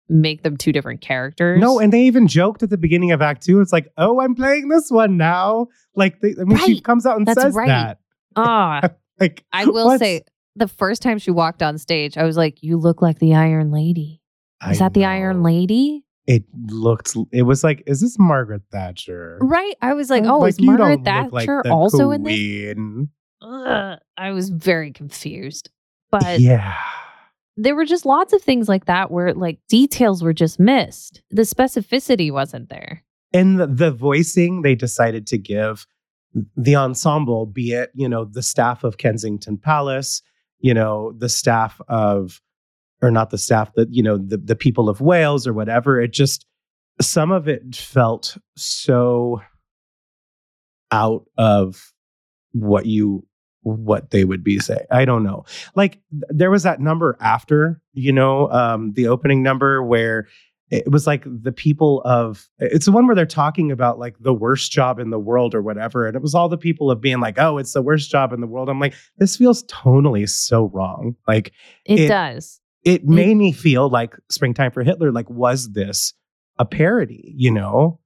[0.09, 1.61] make them two different characters.
[1.61, 3.61] No, and they even joked at the beginning of Act Two.
[3.61, 5.69] It's like, oh, I'm playing this one now.
[5.95, 7.69] Like, they, I mean, she comes out and That's says right.
[7.69, 7.99] that.
[8.37, 8.89] ah,
[9.21, 10.23] Like, I will what's- say
[10.57, 13.71] the first time she walked on stage, I was like, "You look like the Iron
[13.71, 14.23] Lady."
[14.71, 15.43] Is I that the Iron.
[15.43, 16.05] Lady?
[16.27, 17.17] It looked.
[17.33, 19.39] It was like, is this Margaret Thatcher?
[19.41, 19.75] Right.
[19.81, 23.07] I was like, "Oh, is Margaret Thatcher like also in this?"
[23.41, 25.71] Ugh, I was very confused.
[26.11, 26.75] But yeah,
[27.61, 31.23] there were just lots of things like that where like details were just missed.
[31.31, 33.03] The specificity wasn't there.
[33.35, 35.87] and the, the voicing they decided to give
[36.57, 40.23] the ensemble, be it you know the staff of Kensington Palace,
[40.61, 42.41] you know the staff of,
[43.03, 46.01] or not the staff that you know the the people of Wales or whatever.
[46.01, 46.47] It just
[47.01, 49.41] some of it felt so
[50.91, 51.93] out of
[52.53, 53.27] what you
[53.77, 54.87] what they would be saying.
[54.91, 55.45] I don't know.
[55.75, 60.27] Like th- there was that number after, you know, um the opening number where
[60.71, 64.35] it was like the people of it's the one where they're talking about like the
[64.35, 67.21] worst job in the world or whatever and it was all the people of being
[67.21, 70.67] like oh it's the worst job in the world i'm like this feels tonally so
[70.75, 71.53] wrong like
[71.87, 72.61] It, It- does.
[72.85, 76.13] it made me feel like springtime for hitler like was this
[76.59, 77.99] a parody you know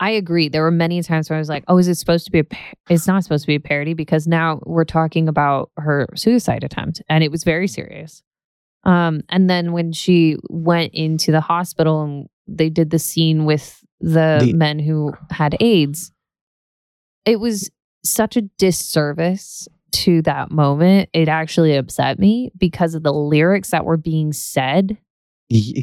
[0.00, 0.48] I agree.
[0.48, 2.44] There were many times where I was like, "Oh, is it supposed to be a?
[2.44, 6.62] par- It's not supposed to be a parody because now we're talking about her suicide
[6.64, 8.22] attempt, and it was very serious."
[8.84, 13.84] Um, and then when she went into the hospital and they did the scene with
[14.00, 16.12] the, The- men who had AIDS,
[17.24, 17.68] it was
[18.04, 21.08] such a disservice to that moment.
[21.12, 24.96] It actually upset me because of the lyrics that were being said.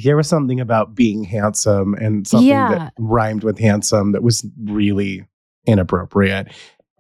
[0.04, 2.70] There was something about being handsome and something Yeah.
[2.70, 5.26] that rhymed with handsome that was really
[5.66, 6.48] inappropriate.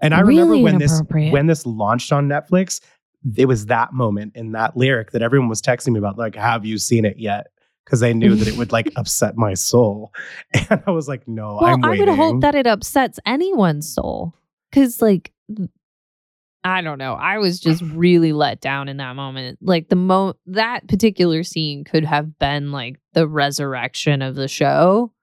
[0.01, 2.79] And i remember when this when this launched on netflix
[3.37, 6.65] it was that moment in that lyric that everyone was texting me about like have
[6.65, 7.47] you seen it yet?
[7.85, 10.11] Because they knew that it would like upset my soul.
[10.69, 13.91] And i was like no Well, i'm I waiting would hope that it upsets anyone's
[13.93, 14.33] soul.
[14.73, 15.31] Cause like
[16.65, 17.13] I don't know.
[17.13, 19.59] I was just really let down in that moment.
[19.61, 25.13] Like the mo that particular scene could have been like the resurrection of the show.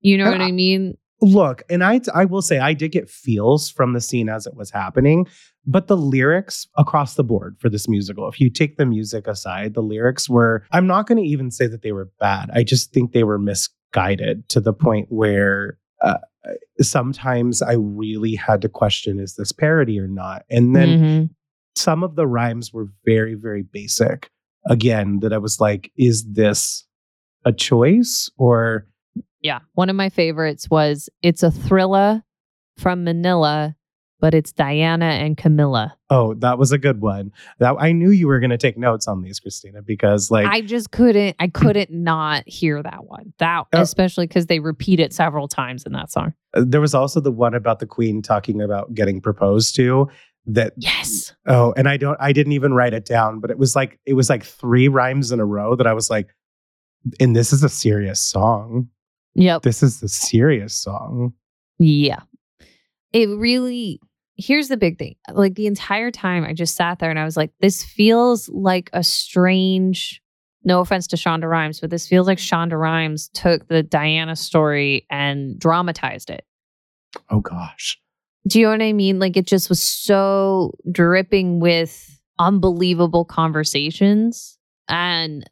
[0.00, 0.98] You know Uh, what I mean?
[1.20, 4.54] Look, and I I will say I did get feels from the scene as it
[4.56, 5.26] was happening,
[5.66, 9.74] but the lyrics across the board for this musical, if you take the music aside,
[9.74, 12.50] the lyrics were I'm not going to even say that they were bad.
[12.52, 16.18] I just think they were misguided to the point where uh,
[16.80, 20.42] sometimes I really had to question is this parody or not?
[20.50, 21.30] And then Mhm.
[21.76, 24.30] some of the rhymes were very very basic.
[24.66, 26.86] Again, that I was like is this
[27.44, 28.86] a choice or
[29.40, 29.60] Yeah.
[29.74, 32.24] One of my favorites was it's a thriller
[32.76, 33.76] from Manila,
[34.20, 35.96] but it's Diana and Camilla.
[36.10, 37.32] Oh, that was a good one.
[37.58, 40.60] That I knew you were going to take notes on these, Christina, because like I
[40.60, 43.32] just couldn't I couldn't not hear that one.
[43.38, 46.34] That Uh, especially because they repeat it several times in that song.
[46.54, 50.08] there was also the one about the queen talking about getting proposed to.
[50.46, 51.34] That Yes.
[51.46, 54.14] oh, and I don't, I didn't even write it down, but it was like it
[54.14, 56.34] was like three rhymes in a row that I was like,
[57.20, 58.88] and this is a serious song.
[59.34, 59.62] Yep.
[59.62, 61.34] This is the serious song.
[61.78, 62.20] Yeah.
[63.12, 64.00] It really,
[64.38, 65.16] here's the big thing.
[65.32, 68.88] Like the entire time, I just sat there and I was like, this feels like
[68.92, 70.22] a strange,
[70.64, 75.06] no offense to Shonda Rhimes, but this feels like Shonda Rhimes took the Diana story
[75.10, 76.44] and dramatized it.
[77.30, 77.98] Oh gosh,
[78.46, 79.18] Do you know what I mean?
[79.18, 84.56] Like it just was so dripping with unbelievable conversations
[84.88, 85.48] and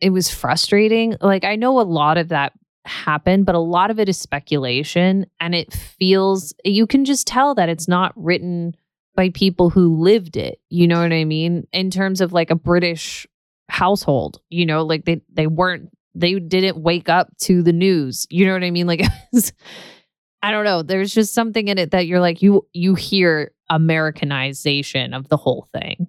[0.00, 1.16] it was frustrating.
[1.20, 2.52] Like I know a lot of that
[2.84, 7.54] happened, but a lot of it is speculation and it feels you can just tell
[7.54, 8.74] that it's not written
[9.14, 10.60] by people who lived it.
[10.68, 11.66] You know what I mean?
[11.72, 13.26] In terms of like a British
[13.68, 18.26] household, you know, like they they weren't they didn't wake up to the news.
[18.30, 18.86] You know what I mean?
[18.86, 19.02] Like
[20.42, 20.82] I don't know.
[20.82, 25.68] There's just something in it that you're like you you hear Americanization of the whole
[25.72, 26.08] thing.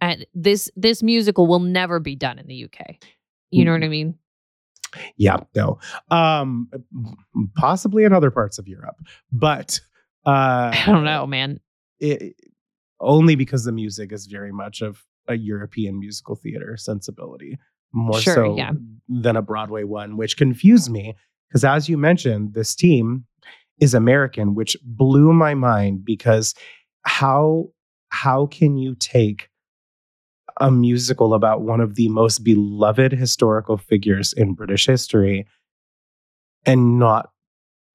[0.00, 2.96] And this this musical will never be done in the UK.
[3.50, 4.18] You know what I mean?
[5.16, 5.78] Yeah, no.
[6.10, 6.70] Um
[7.56, 8.96] possibly in other parts of Europe.
[9.32, 9.80] But
[10.26, 11.60] uh I don't know, man.
[12.00, 12.34] It,
[13.00, 17.58] only because the music is very much of a European musical theater sensibility,
[17.92, 18.72] more Sure, so yeah.
[19.08, 21.14] than a Broadway one, which confused me
[21.48, 23.26] because, as you mentioned, this team
[23.80, 26.54] is American, which blew my mind because
[27.02, 27.68] how
[28.08, 29.48] how can you take
[30.60, 35.46] a musical about one of the most beloved historical figures in British history
[36.64, 37.30] and not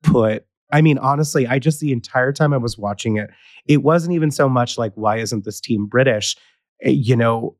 [0.03, 3.31] put I mean, honestly, I just the entire time I was watching it,
[3.65, 6.35] it wasn't even so much like, why isn't this team British?
[6.83, 7.55] Eh, You know,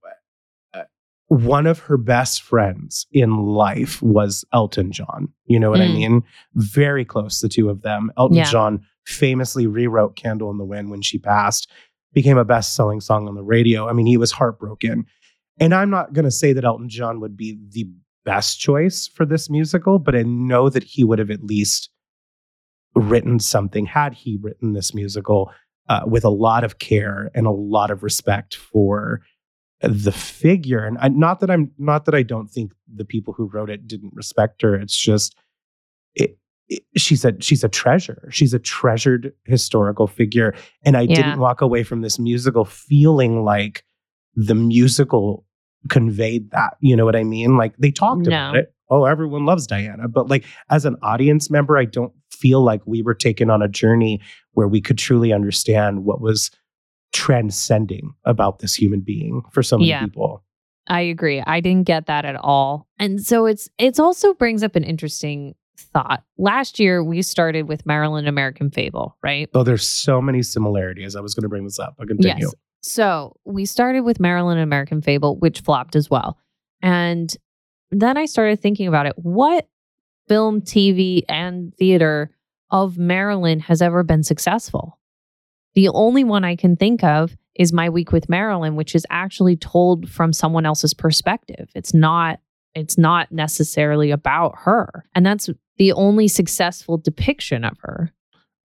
[0.76, 0.84] uh,
[1.28, 5.30] one of her best friends in life was Elton John.
[5.46, 5.94] You know what I Mm.
[5.94, 6.24] mean?
[6.54, 8.12] Very close, the two of them.
[8.16, 8.44] Elton Yeah.
[8.44, 11.68] John famously rewrote Candle in the Wind when she passed,
[12.14, 13.88] became a best selling song on the radio.
[13.88, 15.06] I mean, he was heartbroken.
[15.60, 17.88] And I'm not going to say that Elton John would be the
[18.26, 21.90] best choice for this musical, but I know that he would have at least
[22.96, 25.52] written something, had he written this musical
[25.90, 29.22] uh, with a lot of care and a lot of respect for
[29.82, 30.84] the figure.
[30.84, 33.88] And I, not that I'm not that I don't think the people who wrote it
[33.88, 34.76] didn't respect her.
[34.76, 35.36] It's just
[36.96, 38.28] she's a she's a treasure.
[38.32, 40.54] She's a treasured historical figure.
[40.84, 41.16] And I Yeah.
[41.16, 43.84] didn't walk away from this musical feeling like
[44.36, 45.46] the musical
[45.90, 46.76] conveyed that.
[46.82, 47.58] You know what I mean?
[47.58, 48.74] Like they talked about it.
[48.92, 50.08] Oh, everyone loves Diana.
[50.08, 53.68] But like as an audience member, I don't feel like we were taken on a
[53.68, 54.20] journey
[54.54, 56.52] where we could truly understand what was
[57.14, 60.04] transcending about this human being for so many Yeah.
[60.06, 60.44] people.
[60.88, 61.42] I agree.
[61.46, 62.88] I didn't get that at all.
[62.98, 66.24] And so it's it's also brings up an interesting thought.
[66.38, 69.50] Last year we started with Marilyn American Fable, right?
[69.54, 71.16] Oh, there's so many similarities.
[71.16, 71.96] I was going to bring this up.
[72.00, 72.46] I continue.
[72.46, 72.56] Yes.
[72.82, 76.38] So we started with Marilyn American Fable, which flopped as well.
[76.82, 77.34] And
[77.92, 79.14] then I started thinking about it.
[79.18, 79.68] What
[80.28, 82.32] film, TV, and theater
[82.72, 85.00] of Marilyn has ever been successful?
[85.74, 89.58] The only one I can think of is My Week with Marilyn, which is actually
[89.58, 91.70] told from someone else's perspective.
[91.76, 92.40] It's not
[92.76, 95.06] it's not necessarily about her.
[95.16, 98.14] And that's the only successful depiction of her.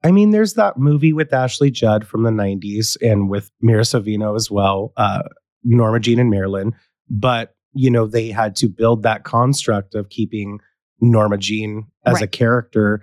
[0.03, 4.37] I mean, there's that movie with Ashley Judd from the 90s and with Mira Sorvino
[4.37, 5.23] as well, uh,
[5.63, 6.75] Norma Jean and Marilyn.
[7.09, 10.59] But, you know, they had to build that construct of keeping
[11.01, 13.03] Norma Jean as a character.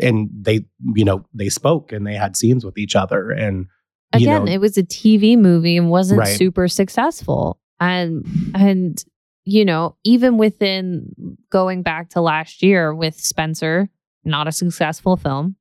[0.00, 3.30] And they, you know, they spoke and they had scenes with each other.
[3.30, 3.66] And,
[4.14, 6.36] again know, it was a tv movie and wasn't Right.
[6.36, 9.04] super successful and and
[9.48, 13.88] you know even within going back to last year with spencer
[14.24, 15.56] not a successful film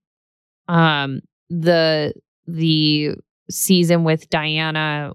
[0.67, 2.13] um the
[2.47, 3.12] the
[3.50, 5.13] season with diana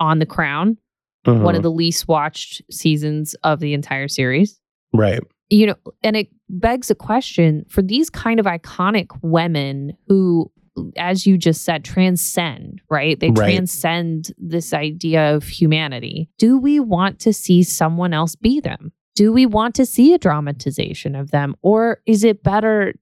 [0.00, 0.78] on the crown
[1.26, 4.60] one of the least watched seasons of the entire series
[4.92, 5.20] right.
[5.50, 10.50] you know and it begs a question for these kind of iconic women who
[10.96, 13.18] as you just said transcend right?
[13.18, 13.44] They Right.
[13.54, 16.28] transcend this idea of humanity.
[16.38, 18.92] Do we want to see someone else be them?
[19.14, 21.54] Do we want to see a dramatization of them?
[21.62, 22.94] Or is it better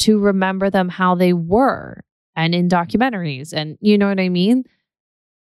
[0.00, 2.04] to remember them how they were
[2.36, 3.52] and in documentaries?
[3.52, 4.64] And you know what i mean?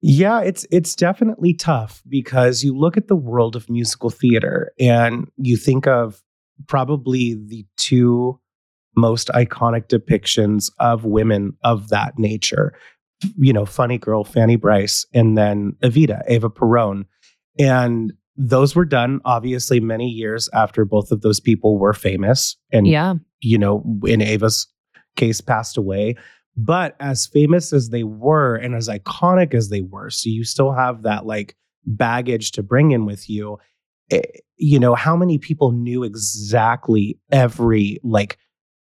[0.04, 5.28] Yeah, it's it's definitely tough because you look at the world of musical theater and
[5.37, 6.22] you think of
[6.66, 8.38] probably the two
[8.96, 12.74] most iconic depictions of women of that nature.
[13.38, 17.05] You know, Funny Girl, Fanny Brice, and then Evita, Eva Perón.
[17.59, 22.87] And those were done obviously many years after both of those people were famous and
[22.87, 24.69] yeah you know, in Ava's
[25.16, 26.14] case, passed away.
[26.56, 30.73] But as famous as they were and as iconic as they were, so you still
[30.73, 33.58] have that like baggage to bring in with you.
[34.10, 34.23] eh,
[34.56, 38.38] You know, how many people knew exactly every like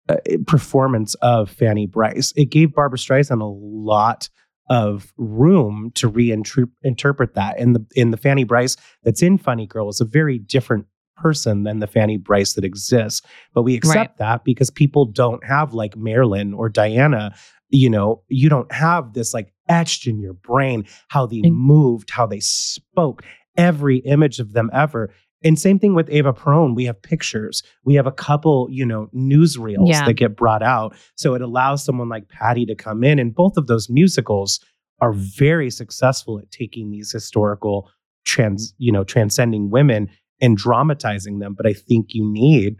[0.09, 2.33] uh, performance of Fanny Brice?
[2.35, 4.29] It gave Barbra Streisand a lot
[4.69, 7.59] of room to reinterpret that.
[7.59, 10.85] And the in the Fanny Brice that's in Funny Girl is a very different
[11.17, 13.21] person than the Fanny Brice that exists.
[13.53, 17.35] But we accept that because people don't have like Marilyn or Diana.
[17.69, 22.25] You know, you don't have this like etched in your brain, how they moved, how
[22.25, 23.23] they spoke,
[23.57, 25.13] every image of them ever.
[25.43, 26.75] And same thing with Ava Perón.
[26.75, 27.63] We have pictures.
[27.83, 30.05] We have a couple, you know, newsreels Yeah.
[30.05, 30.95] that get brought out.
[31.15, 33.17] So it allows someone like Patti to come in.
[33.19, 34.59] And both of those musicals
[34.99, 37.89] are very successful at taking these historical
[38.23, 41.55] trans, you know, transcending women and dramatizing them.
[41.55, 42.77] But I think you need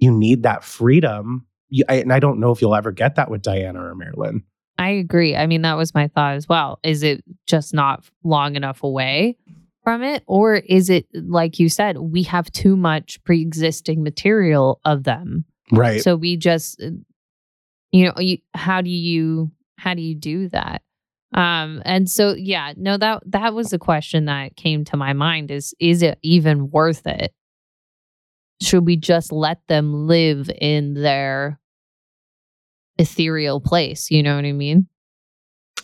[0.00, 1.44] you need that freedom.
[1.70, 4.44] You, I, and I don't know if you'll ever get that with Diana or Marilyn.
[4.78, 5.34] I agree.
[5.34, 6.78] I mean, that was my thought as well.
[6.84, 9.36] Is it just not long enough away
[9.88, 10.22] from it?
[10.26, 15.46] Or is it, like you said, we have too much pre existing material of them?
[15.72, 16.02] Right.
[16.02, 16.78] So we just,
[17.90, 20.82] you know, you, how do you, how do you do that?
[21.32, 25.50] Um, and so, yeah, no, that, that was the question that came to my mind
[25.50, 27.32] is, is it even worth it?
[28.60, 31.58] Should we just let them live in their
[32.98, 34.10] ethereal place?
[34.10, 34.86] You know what I mean?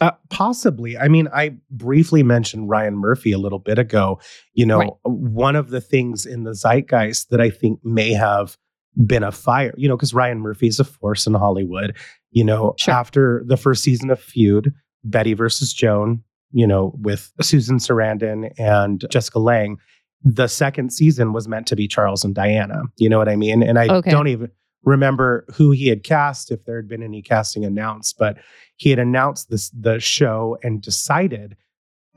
[0.00, 0.98] Uh, possibly.
[0.98, 4.18] I mean, I briefly mentioned Ryan Murphy a little bit ago.
[4.52, 4.90] You know, Right.
[5.04, 8.56] one of the things in the zeitgeist that I think may have
[9.06, 11.96] been a fire, you know, because Ryan Murphy is a force in Hollywood.
[12.30, 12.94] You know, Sure.
[12.94, 14.72] after the first season of Feud,
[15.04, 16.22] Betty versus Joan,
[16.52, 19.76] you know, with Susan Sarandon and Jessica Lange,
[20.22, 22.82] the second season was meant to be Charles and Diana.
[22.96, 23.62] You know what I mean?
[23.62, 24.10] And I Okay.
[24.10, 24.50] don't even
[24.84, 28.38] remember who he had cast, if there had been any casting announced, but
[28.76, 31.56] he had announced this the show and decided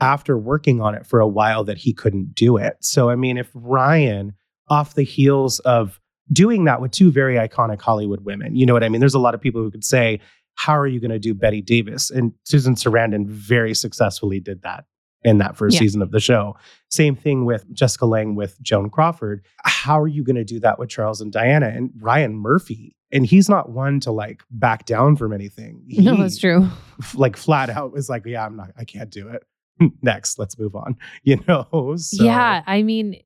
[0.00, 2.76] after working on it for a while that he couldn't do it.
[2.80, 4.34] So I mean, if Ryan,
[4.68, 6.00] off the heels of
[6.32, 9.00] doing that with two very iconic Hollywood women, you know what I mean?
[9.00, 10.20] There's a lot of people who could say,
[10.54, 12.10] How are you going to do Bette Davis?
[12.10, 14.84] And Susan Sarandon very successfully did that
[15.24, 15.80] in that first Yeah.
[15.80, 16.56] season of the show.
[16.90, 19.44] Same thing with Jessica Lange with Joan Crawford.
[19.64, 22.94] How are you going to do that with Charles and Diana and Ryan Murphy?
[23.10, 25.82] And he's not one to like back down from anything.
[25.88, 26.68] He, No, that's true.
[27.14, 29.42] like flat out was like, yeah, I'm not, I can't do it.
[30.02, 30.96] Next, let's move on.
[31.24, 31.94] You know?
[31.96, 33.16] So, Yeah, I mean,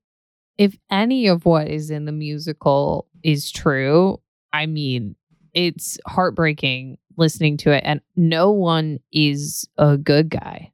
[0.59, 4.21] if any of what is in the musical is true,
[4.53, 5.17] I mean,
[5.55, 10.73] it's heartbreaking listening to it, and no one is a good guy.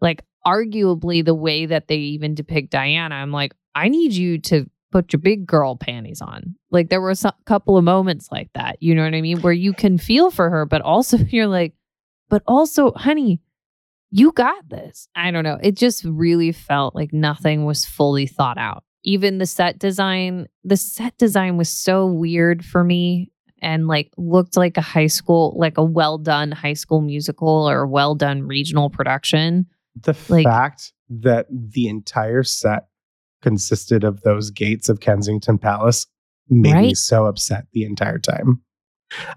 [0.00, 4.68] Like, arguably, the way that they even depict Diana, I'm like, I need you to
[4.90, 6.56] put your big girl panties on.
[6.70, 9.52] Like, there were a couple of moments like that, you know what I mean, where
[9.52, 11.74] you can feel for her, but also you're like,
[12.30, 13.40] but also, honey,
[14.10, 15.08] you got this.
[15.14, 15.58] I don't know.
[15.62, 18.84] It just really felt like nothing was fully thought out.
[19.04, 23.30] Even the set design, the set design was so weird for me
[23.60, 27.86] and like looked like a high school, like a well done high school musical or
[27.86, 29.66] well done regional production.
[30.02, 32.88] The Like- fact that the entire set
[33.42, 36.06] consisted of those gates of Kensington Palace
[36.50, 38.60] made me so upset the entire time.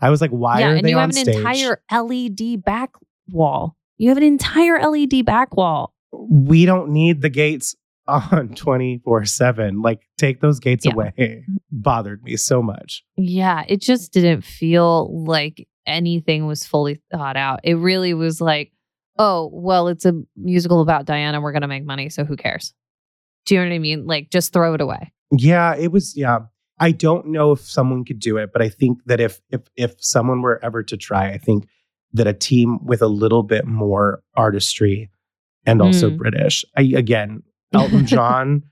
[0.01, 1.35] I was like, why yeah, are and they you have an stage?
[1.35, 2.91] entire LED back
[3.29, 3.77] wall.
[3.97, 5.93] You have an entire LED back wall.
[6.13, 7.73] we don't need the gates
[8.07, 9.81] on 24 7.
[9.81, 10.91] Like, take those gates Yeah.
[10.93, 11.45] away.
[11.71, 13.03] Bothered me so much.
[13.15, 17.61] Yeah, it just didn't feel like anything was fully thought out.
[17.63, 18.73] It really was like,
[19.17, 21.41] oh, well, it's a musical about Diana.
[21.41, 22.09] We're going to make money.
[22.09, 22.73] So who cares?
[23.45, 24.05] Do you know what I mean?
[24.07, 25.11] Like, just throw it away.
[25.31, 26.15] Yeah, it was.
[26.15, 26.39] Yeah,
[26.79, 29.93] I don't know if someone could do it, but I think that if if if
[29.99, 31.67] someone were ever to try, I think
[32.13, 35.09] that a team with a little bit more artistry
[35.65, 36.17] and also Mm.
[36.17, 36.65] British.
[36.77, 37.43] I again,
[37.73, 38.63] Elton John,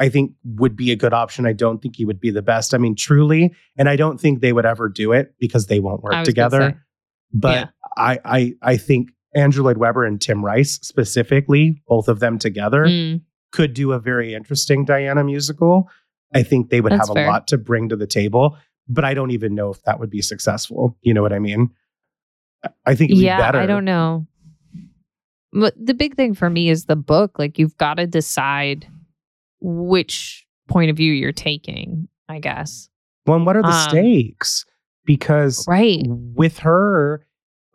[0.00, 1.46] I think would be a good option.
[1.46, 2.74] I don't think he would be the best.
[2.74, 6.02] I mean, truly, and I don't think they would ever do it because they won't
[6.02, 6.82] work together.
[7.32, 7.66] But Yeah.
[7.96, 12.84] I I I think Andrew Lloyd Webber and Tim Rice specifically, both of them together
[12.86, 13.22] Mm,
[13.52, 15.88] could do a very interesting Diana musical.
[16.34, 17.26] I think they would That's have fair.
[17.26, 18.56] a lot to bring to the table,
[18.88, 20.96] but I don't even know if that would be successful.
[21.02, 21.70] You know what I mean?
[22.86, 23.58] I- think yeah, be better.
[23.58, 24.26] I don't know.
[25.52, 27.38] But the big thing for me is the book.
[27.38, 28.88] Like, you've got to decide
[29.60, 32.88] which point of view you're taking, I guess.
[33.26, 34.64] Well, and what are the Um, stakes?
[35.04, 36.02] Because Right.
[36.08, 37.24] with her,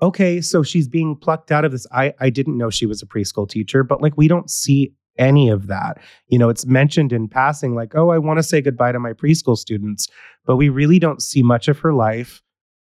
[0.01, 1.85] okay, so she's being plucked out of this.
[1.91, 5.49] I, I didn't know she was a preschool teacher, but like we don't see any
[5.49, 5.97] of that.
[6.27, 9.11] You know, it's mentioned in passing, like, oh, I want to say goodbye to my
[9.13, 10.07] preschool students,
[10.45, 12.41] but we really don't see much of her life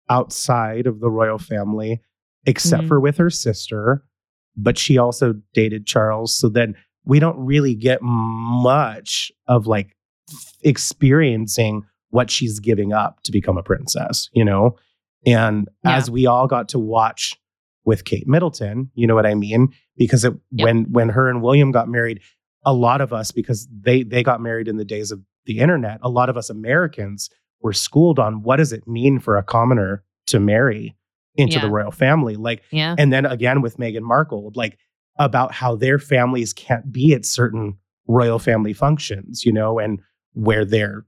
[0.09, 2.01] outside of the royal family,
[2.45, 2.87] except Mhm.
[2.89, 4.03] for with her sister.
[4.57, 6.35] But she also dated Charles.
[6.35, 9.95] So then we don't really get much of like
[10.63, 14.75] experiencing what she's giving up to become a princess, you know?
[15.25, 15.97] And Yeah.
[15.97, 17.35] as we all got to watch
[17.83, 19.69] with Kate Middleton, you know what I mean?
[19.97, 20.65] Because it, Yep.
[20.65, 22.21] when when her and William got married,
[22.65, 25.99] a lot of us because they they got married in the days of the internet,
[26.01, 27.29] a lot of us Americans
[27.61, 30.95] were schooled on what does it mean for a commoner to marry
[31.35, 31.61] into Yeah.
[31.61, 32.35] the royal family.
[32.35, 32.95] Like, Yeah.
[32.97, 34.77] and then again with Meghan Markle, like
[35.19, 39.99] about how their families can't be at certain royal family functions, you know, and
[40.33, 41.05] where their,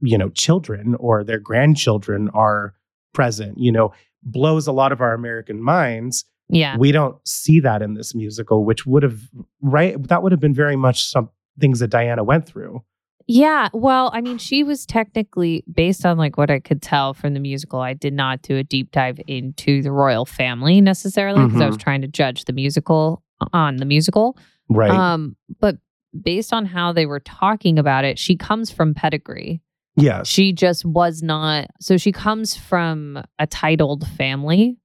[0.00, 2.74] you know, children or their grandchildren are
[3.12, 3.92] present, you know,
[4.22, 6.24] blows a lot of our American minds.
[6.48, 6.76] Yeah.
[6.76, 9.20] We don't see that in this musical, which would have
[9.60, 12.82] right that would have been very much some things that Diana went through.
[13.26, 13.68] Yeah.
[13.72, 17.40] Well, I mean, she was technically based on like what I could tell from the
[17.40, 17.80] musical.
[17.80, 21.76] I did not do a deep dive into the royal family necessarily because I was
[21.76, 24.36] trying to judge the musical on the musical.
[24.68, 24.90] Right.
[24.90, 25.76] Um, but
[26.20, 29.62] based on how they were talking about it, she comes from pedigree.
[29.96, 30.26] Yes.
[30.28, 31.68] She just was not.
[31.80, 34.78] So she comes from a titled family.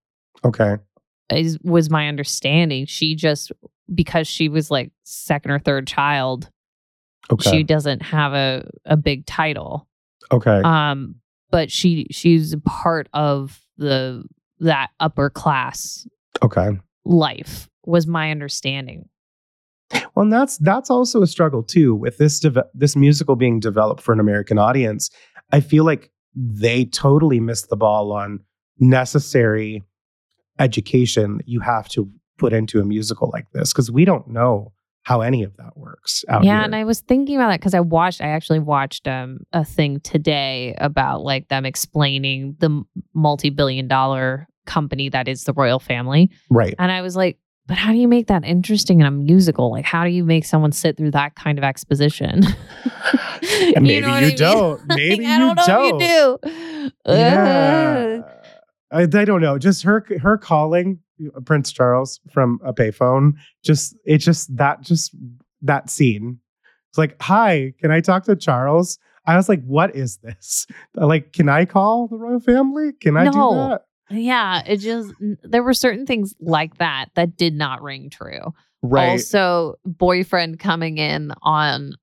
[0.43, 0.78] okay.
[1.30, 2.86] Is was my understanding.
[2.86, 3.51] She just
[3.93, 6.49] because she was like second or third child,
[7.30, 7.49] Okay.
[7.51, 9.88] she doesn't have a a big title.
[10.32, 10.62] okay.
[10.64, 11.16] um
[11.51, 14.24] but she she's part of the
[14.60, 16.08] that upper class
[16.43, 16.70] okay.
[17.05, 19.08] life was my understanding
[19.92, 24.02] Well, and that's that's also a struggle too with this deve- this musical being developed
[24.02, 25.10] for an American audience.
[25.52, 28.40] I feel like they totally missed the ball on
[28.80, 29.84] necessary
[30.60, 34.72] education you have to put into a musical like this because we don't know
[35.04, 36.64] how any of that works out yeah here.
[36.66, 40.00] and i was thinking about that because i watched i actually watched um a thing
[40.02, 42.84] today about like them explaining the
[43.14, 46.76] multi-billion dollar company that is the royal family right.
[46.78, 49.86] and i was like but how do you make that interesting in a musical like
[49.86, 52.41] how do you make someone sit through that kind of exposition
[53.80, 54.82] maybe know you don't.
[54.88, 55.99] Maybe I you don't know don't.
[56.01, 58.22] you do Yeah.
[58.91, 59.57] I, I don't know.
[59.57, 60.99] Just her her calling
[61.36, 63.34] uh, Prince Charles from a payphone.
[63.63, 65.15] Just it just that just
[65.61, 66.39] that scene.
[66.89, 68.97] It's like, hi, can I talk to Charles?
[69.26, 70.65] I was like, what is this?
[70.95, 72.93] Like, can I call the royal family?
[73.01, 73.32] Can I No.
[73.32, 73.38] do
[73.70, 73.82] that?
[74.10, 78.53] Yeah, it just there were certain things like that that did not ring true.
[78.82, 79.10] Right.
[79.10, 81.93] Also, boyfriend coming in on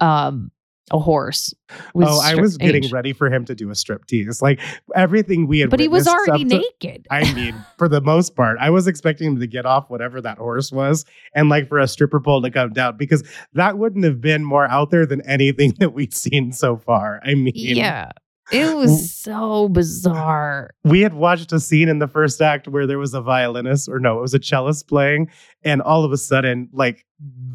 [0.00, 0.50] um
[0.92, 1.54] a horse.
[1.94, 2.92] Oh, I was getting strange.
[2.92, 4.42] ready for him to do a strip tease.
[4.42, 4.60] Like
[4.94, 7.06] everything we had but he was already to- naked.
[7.10, 10.38] I mean, for the most part, I was expecting him to get off whatever that
[10.38, 13.22] horse was and like for a stripper pole to come down because
[13.52, 17.20] that wouldn't have been more out there than anything that we've seen so far.
[17.24, 18.10] I mean, yeah,
[18.52, 20.70] it was so bizarre.
[20.84, 23.98] we had watched a scene in the first act where there was a violinist or
[23.98, 25.28] no, it was a cellist playing,
[25.62, 27.04] and all of a sudden, like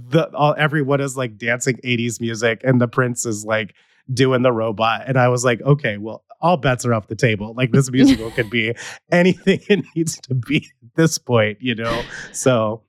[0.10, 3.74] the all everyone is like dancing 80s music and the prince is like
[4.14, 5.04] doing the robot.
[5.08, 7.54] And I was like, okay, well, all bets are off the table.
[7.56, 8.76] Like this musical could be
[9.12, 12.04] anything it needs to be at this point, you know?
[12.32, 12.84] So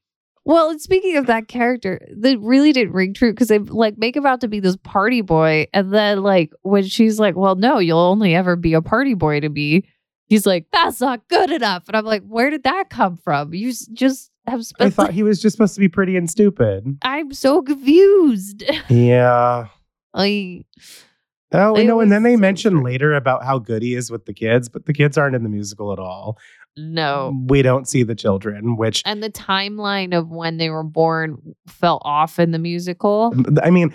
[0.47, 4.17] Well, and speaking of that character, that really didn't ring true because they like make
[4.17, 7.81] him out to be this party boy, and then like when she's like, "Well, no,
[7.81, 9.89] you'll only ever be a party boy to me,"
[10.29, 13.55] he's like, "That's not good enough," and I'm like, "Where did that come from?
[13.55, 16.97] You just have I thought he was just supposed to be pretty and stupid.
[17.03, 18.63] I'm so confused.
[18.89, 19.67] Yeah.
[20.15, 20.67] like,
[21.53, 24.35] Oh, It no, and then they mention later about how good he is with the
[24.35, 26.39] kids, but the kids aren't in the musical at all.
[26.77, 27.33] No.
[27.49, 32.01] We don't see the children, which And the timeline of when they were born fell
[32.05, 33.33] off in the musical.
[33.35, 33.95] Um, I mean,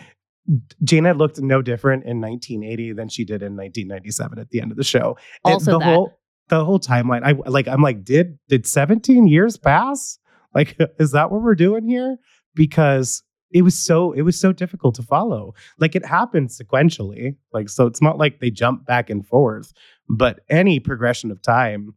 [0.83, 4.77] Jeanna looked no different in 1980 than she did in 1997 at the end of
[4.77, 5.17] the show.
[5.45, 5.85] And Also the that.
[5.85, 6.19] whole
[6.49, 7.23] the whole timeline.
[7.23, 7.67] I like.
[7.67, 10.17] I'm like, did did 17 years pass?
[10.53, 12.17] Like, is that what we're doing here?
[12.55, 15.53] Because it was so it was so difficult to follow.
[15.79, 17.35] Like it happened sequentially.
[17.53, 19.71] Like so, it's not like they jump back and forth.
[20.09, 21.93] But any progression of time,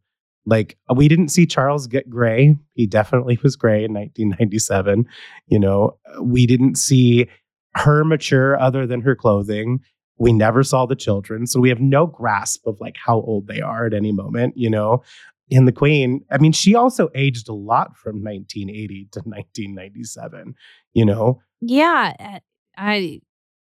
[0.47, 2.57] like we didn't see Charles get gray.
[2.75, 5.07] He definitely was gray in 1997.
[5.47, 7.29] You know, we didn't see
[7.75, 9.81] her mature other than her clothing.
[10.19, 11.47] We never saw the children.
[11.47, 14.71] So we have no grasp of like how old they are at any moment, you
[14.71, 15.03] know.
[15.51, 20.55] And the queen, I mean, she also aged a lot from 1980 to 1997,
[20.95, 21.43] you know.
[21.61, 22.39] Yeah, uh,
[22.77, 23.21] I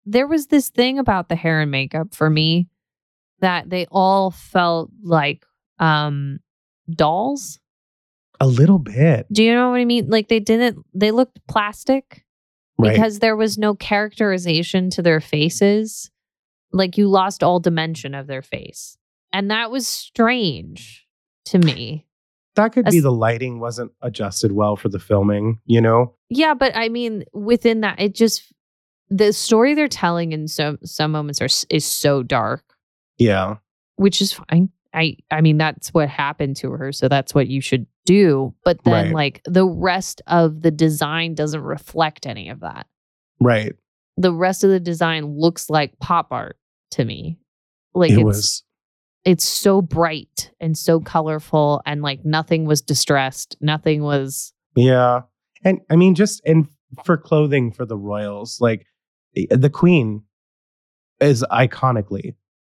[0.06, 2.68] there was this thing about the hair and makeup for me
[3.40, 5.44] that they all felt like
[5.78, 6.38] um
[6.90, 7.58] dolls.
[8.40, 9.26] A little bit.
[9.32, 10.08] Do you know what I mean?
[10.10, 12.24] Like they didn't they looked plastic
[12.76, 12.92] Right.
[12.92, 16.10] because there was no characterization to their faces.
[16.72, 18.98] Like you lost all dimension of their face.
[19.32, 21.06] And that was strange
[21.46, 22.06] to me.
[22.56, 26.14] that could be the lighting wasn't adjusted well for the filming, you know?
[26.30, 28.52] Yeah, but I mean, within that, it just
[29.08, 32.64] the story they're telling in some some moments are is so dark,
[33.18, 33.56] Yeah.
[33.96, 34.70] which is fine.
[34.94, 38.54] I I mean, that's what happened to her, so that's what you should do.
[38.64, 39.14] But then, Right.
[39.14, 42.86] like the rest of the design doesn't reflect any of that.
[43.40, 43.74] Right.
[44.16, 46.56] The rest of the design looks like pop art
[46.92, 47.38] to me.
[47.94, 48.62] Like it it's was
[49.24, 53.56] it's so bright and so colorful and like nothing was distressed.
[53.60, 55.22] Nothing was Yeah.
[55.64, 56.68] And I mean, just and
[57.04, 58.86] for clothing for the royals, like
[59.36, 60.22] eh, the queen
[61.20, 62.34] is iconically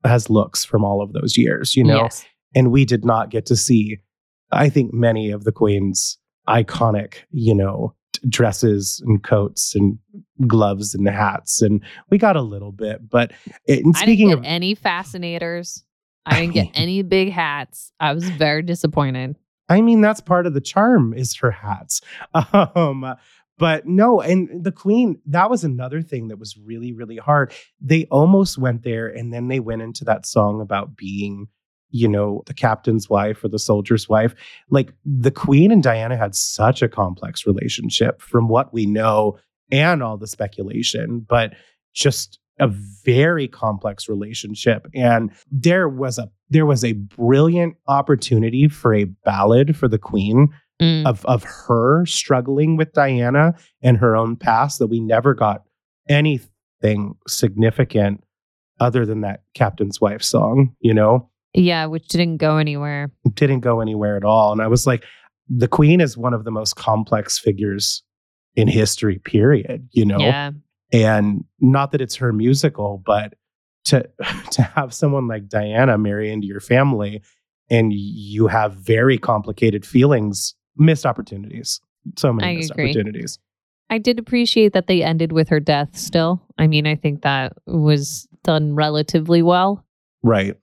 [0.04, 2.02] has looks from all of those years, you know?
[2.02, 2.24] Yes.
[2.54, 3.98] And we did not get to see,
[4.52, 7.94] I think, many of the queen's iconic, you know,
[8.28, 9.98] dresses and coats and
[10.46, 11.62] gloves and hats.
[11.62, 13.08] And we got a little bit.
[13.08, 13.32] But
[13.66, 15.84] it, speaking of any fascinators.
[16.26, 17.92] I I didn't get any big hats.
[18.00, 19.36] I was very disappointed.
[19.68, 22.00] I mean, that's part of the charm is her hats.
[22.52, 23.14] Um,
[23.58, 27.52] but no, and the queen, that was another thing that was really, really hard.
[27.80, 31.46] They almost went there and then they went into that song about being,
[31.90, 34.34] you know, the captain's wife or the soldier's wife.
[34.70, 39.38] Like the queen and Diana had such a complex relationship from what we know
[39.70, 41.54] and all the speculation, but
[41.94, 42.68] just a
[43.04, 49.76] very complex relationship and there was a there was a brilliant opportunity for a ballad
[49.76, 50.48] for the queen
[50.84, 51.06] Mm.
[51.06, 55.62] of of her struggling with Diana and her own past that we never got
[56.08, 58.22] anything significant
[58.80, 63.10] other than that captain's wife song you know Yeah, which didn't go anywhere.
[63.24, 65.04] it didn't go anywhere at all and i was like
[65.48, 68.02] the queen is one of the most complex figures
[68.56, 70.50] in history period you know Yeah.
[70.92, 73.34] and not that it's her musical but
[73.86, 74.08] to
[74.50, 77.22] to have someone like diana marry into your family
[77.70, 81.80] and you have very complicated feelings missed opportunities
[82.16, 82.90] so many I missed agree.
[82.90, 83.38] opportunities
[83.90, 86.42] I did appreciate that they ended with her death still.
[86.56, 89.84] I mean, I think that was done relatively well.
[90.22, 90.56] right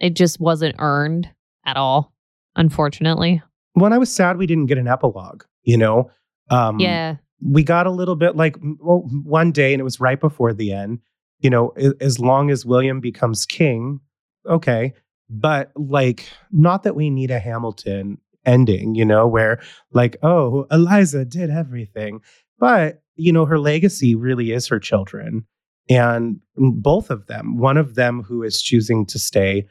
[0.00, 1.30] It just wasn't earned
[1.64, 2.12] at all,
[2.56, 3.42] unfortunately.
[3.74, 6.10] when i was sad we didn't get an epilogue you know
[6.50, 7.16] um yeah.
[7.42, 10.72] we got a little bit like well, one day and it was right before the
[10.72, 10.98] end
[11.40, 14.00] you know as long as william becomes king
[14.46, 14.92] okay
[15.28, 19.60] but like not that we need a hamilton ending you know where
[19.92, 22.20] like oh eliza did everything
[22.58, 25.44] but you know her legacy really is her children
[25.90, 29.66] and both of them one of them who is choosing to stay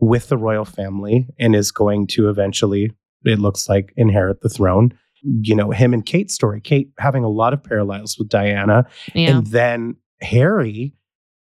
[0.00, 2.90] with the royal family and is going to eventually
[3.24, 4.92] it looks like inherit the throne
[5.42, 9.30] you know him and kate's story kate having a lot of parallels with diana Yeah.
[9.38, 10.94] and then harry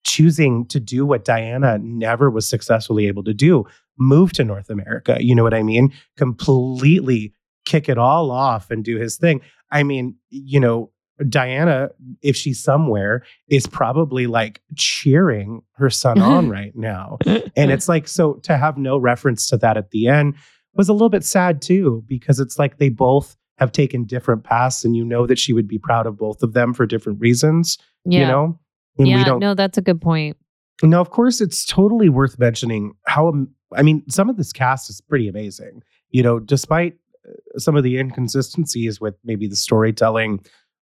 [0.07, 3.65] choosing to do what diana never was successfully able to do
[3.99, 5.17] move to north america.
[5.19, 5.93] You know what i mean?
[6.17, 7.33] Completely
[7.65, 9.41] kick it all off and do his thing.
[9.71, 10.91] I mean you know
[11.29, 11.89] diana
[12.21, 17.17] if she's somewhere is probably like cheering her son on right now.
[17.55, 20.35] And it's like so to have no reference to that at the end
[20.75, 24.85] was a little bit sad too because it's like they both have taken different paths
[24.85, 27.77] and you know that she would be proud of both of them for different reasons
[28.05, 28.19] yeah.
[28.19, 28.59] you know
[28.97, 29.37] and yeah.
[29.37, 30.37] no, that's a good point.
[30.83, 33.33] now of course it's totally worth mentioning how
[33.75, 35.81] i mean some of this cast is pretty amazing
[36.11, 36.93] you know despite
[37.27, 40.39] uh, some of the inconsistencies with maybe the storytelling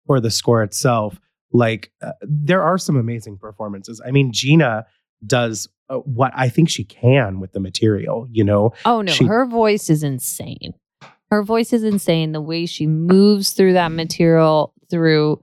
[0.08, 1.20] or the score itself
[1.52, 4.86] like uh, there are some amazing performances i mean jeanna
[5.26, 9.26] does uh, what i think she can with the material you know Oh no, She-
[9.26, 10.74] her voice is insane.
[11.30, 12.34] Her voice is insane.
[12.34, 15.42] The way she moves through that material through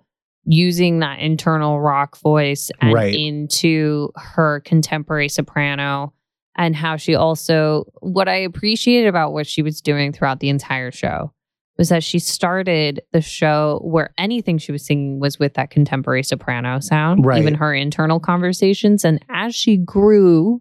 [0.51, 3.15] using that internal rock voice and Right.
[3.15, 6.15] into her contemporary soprano
[6.57, 10.91] and how she also what I appreciated about what she was doing throughout the entire
[10.91, 11.33] show
[11.77, 16.25] was that she started the show where anything she was singing was with that contemporary
[16.25, 17.39] soprano sound, Right.
[17.41, 19.05] even her internal conversations.
[19.05, 20.61] And as she grew,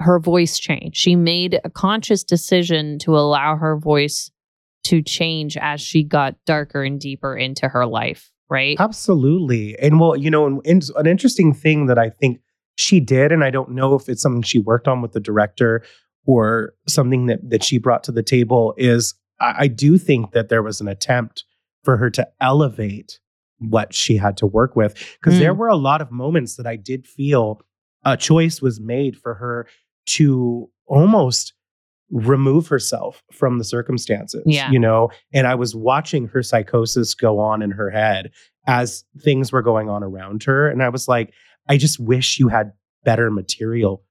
[0.00, 0.96] her voice changed.
[0.96, 4.30] She made a conscious decision to allow her voice
[4.84, 8.76] to change as she got darker and deeper into her life, right?
[8.78, 9.78] Absolutely.
[9.78, 12.40] And well, you know, and an interesting thing that I think
[12.76, 15.82] she did, and I don't know if it's something she worked on with the director
[16.26, 20.48] or something that that she brought to the table, is I, I do think that
[20.48, 21.44] there was an attempt
[21.84, 23.18] for her to elevate
[23.58, 24.94] what she had to work with.
[25.20, 25.40] Because Mm.
[25.40, 27.60] there were a lot of moments that I did feel
[28.04, 29.66] a choice was made for her
[30.06, 31.54] to almost
[32.10, 34.42] remove herself from the circumstances.
[34.46, 34.70] Yeah.
[34.70, 38.30] You know, and I was watching her psychosis go on in her head
[38.66, 40.68] as things were going on around her.
[40.68, 41.32] And I was like,
[41.68, 42.72] I just wish you had
[43.04, 44.02] better material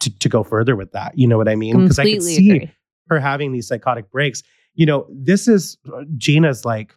[0.00, 1.16] to, to go further with that.
[1.16, 1.82] You know what I mean?
[1.82, 2.72] Because I could see agree.
[3.08, 4.42] her having these psychotic breaks.
[4.74, 6.94] You know, this is uh, Jeanna's like,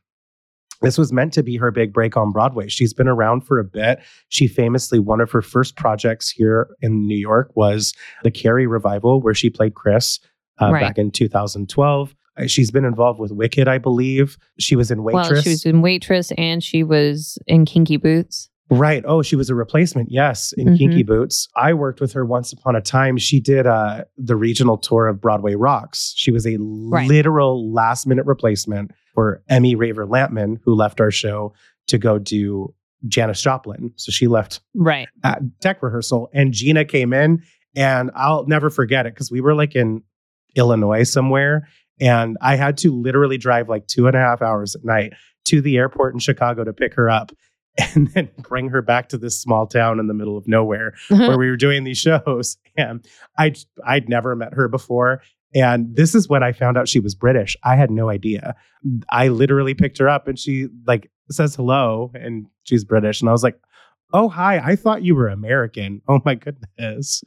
[0.81, 2.67] this was meant to be her big break on Broadway.
[2.67, 3.99] She's been around for a bit.
[4.29, 9.21] She famously, one of her first projects here in New York was the Carrie revival,
[9.21, 10.19] where she played Chris
[10.61, 10.81] uh, Right.
[10.81, 12.15] back in 2012.
[12.37, 14.37] Uh, She's been involved with Wicked, I believe.
[14.59, 15.29] She was in Waitress.
[15.31, 18.49] Well, she was in Waitress and she was in Kinky Boots.
[18.69, 19.03] Right.
[19.05, 20.09] Oh, she was a replacement.
[20.11, 20.77] Yes, in Mhm.
[20.77, 21.49] Kinky Boots.
[21.57, 23.17] I worked with her once upon a time.
[23.17, 26.13] She did uh, the regional tour of Broadway Rocks.
[26.15, 31.53] She was a literal last minute replacement for Emmy Raver Lampman, who left our show
[31.87, 32.73] to go do
[33.07, 33.91] Janis Joplin.
[33.97, 35.07] So she left Right.
[35.23, 37.41] at tech rehearsal, and Jeanna came in,
[37.75, 40.03] and I'll never forget it because we were like in
[40.55, 41.67] Illinois somewhere,
[41.99, 45.13] and I had to literally drive like two and a half hours at night
[45.45, 47.31] to the airport in Chicago to pick her up.
[47.95, 51.25] And then bring her back to this small town in the middle of nowhere mm-hmm.
[51.25, 52.57] where we were doing these shows.
[52.77, 53.05] And
[53.37, 53.53] I
[53.87, 55.21] I'd never met her before.
[55.55, 57.55] And this is when I found out she was British.
[57.63, 58.55] I had no idea.
[59.09, 63.21] I literally picked her up and she like says hello and she's British.
[63.21, 63.59] And I was like,
[64.13, 64.59] oh, hi.
[64.59, 66.01] I thought you were American.
[66.07, 67.23] Oh my goodness.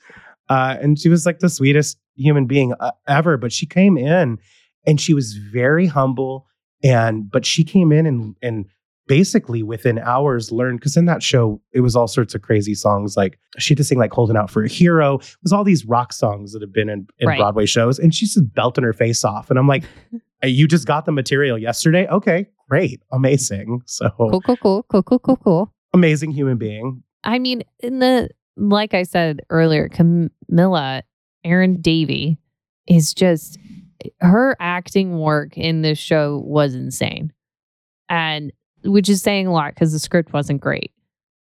[0.48, 3.36] Uh, and she was like the sweetest human being uh, ever.
[3.36, 4.38] But she came in
[4.86, 6.46] and she was very humble.
[6.82, 8.66] And, but she came in and, and,
[9.06, 13.18] basically within hours learned because in that show it was all sorts of crazy songs
[13.18, 15.84] like she had to sing like holding out for a hero it was all these
[15.84, 17.38] rock songs that have been in, in Right.
[17.38, 19.84] broadway shows and she's just belting her face off and i'm like
[20.42, 25.18] you just got the material yesterday okay great amazing so Cool, cool, cool, cool, cool,
[25.18, 25.74] cool, cool.
[25.92, 31.02] amazing human being I mean, in the like I said earlier, Camilla,
[31.44, 32.38] Erin Davie
[32.86, 33.58] is just
[34.20, 37.32] her acting work in this show was insane.
[38.08, 38.52] And
[38.84, 40.92] which is saying a lot because the script wasn't great.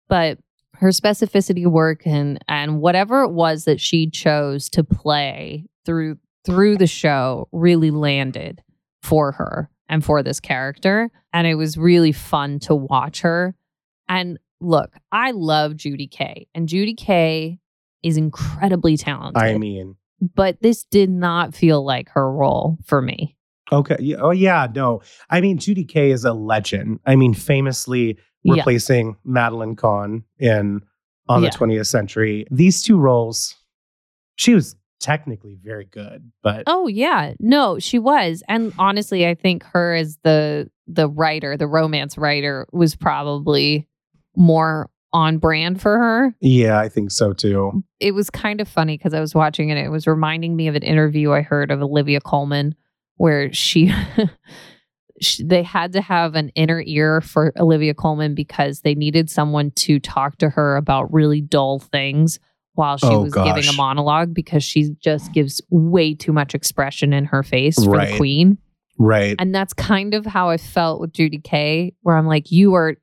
[0.07, 0.39] But
[0.76, 6.78] her specificity work and and whatever it was that she chose to play through through
[6.78, 8.61] the show really landed
[9.01, 11.09] for her and for this character.
[11.32, 13.55] And it was really fun to watch her.
[14.09, 17.59] And look, I love Judy Kaye, and Judy Kaye
[18.01, 19.41] is incredibly talented.
[19.41, 19.95] i mean
[20.36, 23.38] but this did not feel like her role for me.
[23.72, 28.18] okay yeah, oh yeah no i mean judy kaye is a legend i mean famously
[28.43, 28.55] Yeah.
[28.55, 30.82] replacing madeline kahn in
[31.30, 31.49] on Yeah.
[31.49, 33.55] the 20th century these two roles
[34.36, 39.64] she was technically very good but Oh yeah, no, she was, and honestly, I think
[39.64, 43.88] her as the the writer, the romance writer, was probably
[44.36, 46.36] more on brand for her.
[46.41, 49.77] yeah i think so too It was kind of funny because I was watching it.
[49.77, 52.75] It was reminding me of an interview I heard of Olivia Colman
[53.17, 53.93] where she.
[55.21, 59.71] she- They had to have an inner ear for Olivia Colman because they needed someone
[59.75, 62.39] to talk to her about really dull things
[62.73, 67.13] while she Oh, was giving a monologue because she just gives way too much expression
[67.13, 68.11] in her face for Right.
[68.11, 68.57] the queen.
[68.97, 72.73] right And that's kind of how I felt with Judy Kaye, where I'm like, you
[72.73, 72.95] are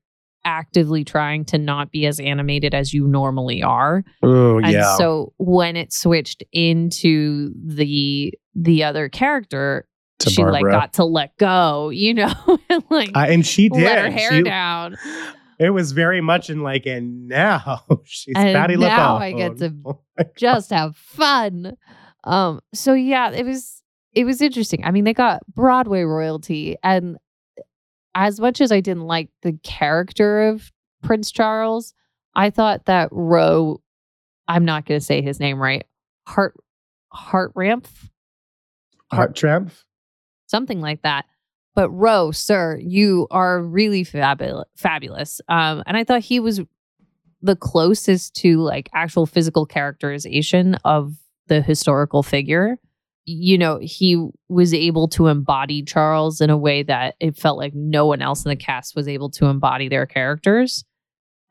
[0.45, 4.05] actively trying to not be as animated as you normally are.
[4.23, 9.87] oh And yeah so when it switched into the the other character,
[10.21, 12.33] To she like got to let go, you know,
[12.71, 14.97] and like Uh, and she did let her hair She- down.
[15.59, 19.17] it was very much in like and now she's And Patty now.
[19.17, 20.01] I get to Oh
[20.37, 21.77] just have fun.
[22.25, 23.83] Um, so yeah, it was
[24.13, 24.85] it was interesting.
[24.85, 27.17] I mean, they got Broadway royalty, and
[28.21, 30.71] as much as I didn't like the character of
[31.03, 31.95] Prince Charles,
[32.35, 33.81] I thought that Roe,
[34.47, 35.87] I'm not going to say his name right,
[36.27, 36.55] Hart
[37.09, 37.89] Heart Tramp
[40.47, 41.25] something like that.
[41.75, 44.69] But Roe, sir, you are really fabulous.
[44.77, 45.41] Fabulous.
[45.49, 46.61] Um, and I thought he was
[47.41, 51.15] the closest to like actual physical characterization of
[51.47, 52.79] the historical figure.
[53.27, 57.75] You know, he was able to embody Charles in a way that it felt like
[57.75, 60.85] no one else in the cast was able to embody their characters.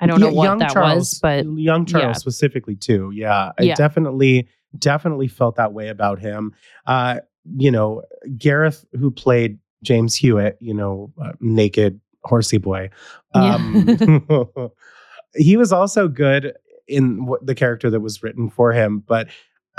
[0.01, 2.13] I don't know Yeah, what young that Charles, was, but young Charles yeah.
[2.13, 3.11] specifically too.
[3.13, 3.76] Yeah, I Yeah.
[3.76, 4.47] definitely,
[4.78, 6.53] definitely felt that way about him.
[6.86, 7.20] Uh,
[7.57, 8.03] you know,
[8.38, 12.89] Gareth, who played James Hewitt, you know, uh, naked horsey boy.
[13.34, 13.88] Um,
[15.36, 16.53] he was also good
[16.88, 19.28] in what, the character that was written for him, but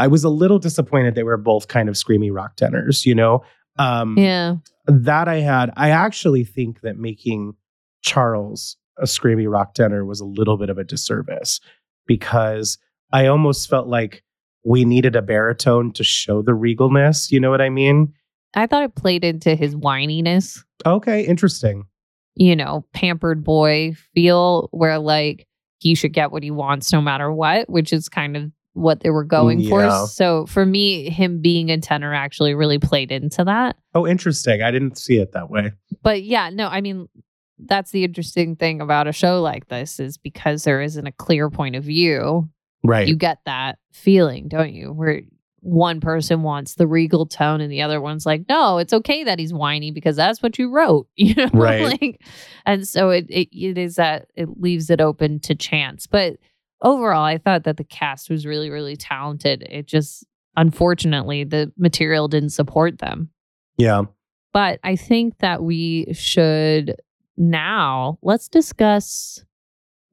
[0.00, 3.04] I was a little disappointed they were both kind of screamy rock tenors.
[3.04, 3.44] You know,
[3.78, 4.56] um, yeah.
[4.86, 5.70] that I had.
[5.76, 7.54] I actually think that making
[8.02, 11.60] Charles a screamy rock tenor was a little bit of a disservice
[12.06, 12.78] because
[13.12, 14.22] I almost felt like
[14.64, 17.30] we needed a baritone to show the regalness.
[17.30, 18.14] You know what I mean?
[18.54, 20.64] I thought it played into his whininess.
[20.86, 21.84] Okay, interesting.
[22.36, 25.46] you know, pampered boy feel where like
[25.78, 29.10] he should get what he wants no matter what, which is kind of what they
[29.10, 29.68] were going Yeah.
[29.68, 30.06] for.
[30.06, 33.76] So for me, him being a tenor actually really played into that.
[33.94, 34.62] Oh, interesting.
[34.62, 35.72] I didn't see it that way.
[36.02, 37.08] But yeah, no, I mean,
[37.58, 41.50] that's the interesting thing about a show like this is because there isn't a clear
[41.50, 42.48] point of view,
[42.84, 43.06] Right.
[43.08, 44.92] you get that feeling, don't you?
[44.92, 45.22] Where
[45.62, 49.38] one person wants the regal tone and the other one's like, no, it's okay that
[49.38, 51.06] he's whiny because that's what you wrote.
[51.16, 52.00] You know, Right.
[52.00, 52.22] like,
[52.64, 56.06] and so it, it it is that it leaves it open to chance.
[56.06, 56.38] But
[56.82, 59.66] overall, I thought that the cast was really, really talented.
[59.68, 60.24] It just
[60.56, 63.30] unfortunately the material didn't support them.
[63.76, 64.02] Yeah.
[64.52, 66.96] But I think that we should
[67.36, 69.44] now let's discuss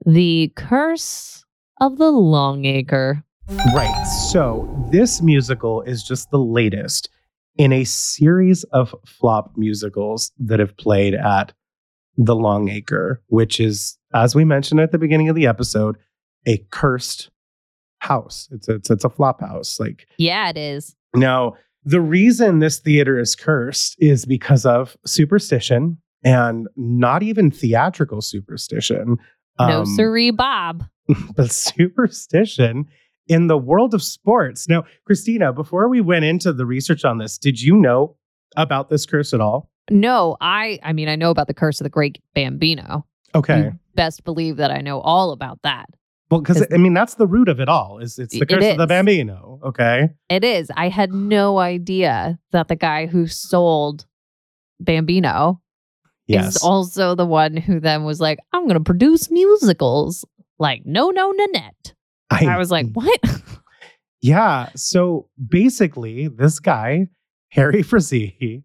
[0.06, 1.44] the curse
[1.82, 3.24] of the Longacre.
[3.74, 4.04] Right.
[4.32, 7.10] So this musical is just the latest
[7.58, 11.54] in a series of flop musicals that have played at
[12.18, 15.98] the Longacre, which is, as we mentioned at the beginning of the episode,
[16.48, 17.30] a cursed
[18.00, 18.48] house.
[18.52, 19.80] It's a, it's, it's a flop house.
[19.80, 20.96] Like Yeah, it is.
[21.16, 28.22] now, the reason this theater is cursed is because of superstition and not even theatrical
[28.22, 29.18] superstition.
[29.60, 30.84] no um, siree, Bob.
[31.36, 32.86] but superstition
[33.28, 34.68] in the world of sports.
[34.68, 38.16] Now, Christina, before we went into the research on this, did you know
[38.58, 39.70] about this curse at all?
[39.90, 43.06] No, I I mean I know about the curse of the great Bambino.
[43.34, 43.60] Okay.
[43.60, 45.90] You best believe that I know all about that.
[46.30, 48.00] Well, because I mean that's the root of it all.
[48.00, 48.88] Is it's the It curse of the.
[48.88, 49.60] Bambino?
[49.64, 50.10] Okay.
[50.30, 50.70] It is.
[50.76, 54.06] I had no idea that the guy who sold
[54.80, 55.62] Bambino
[56.28, 56.58] Yes.
[56.58, 60.26] is also the one who then was like, I'm going to produce musicals.
[60.60, 61.94] Like, no, no, Nanette.
[62.30, 63.20] I was like, what?
[64.20, 64.70] Yeah.
[64.76, 67.08] So basically, this guy,
[67.50, 68.64] Harry Frazee,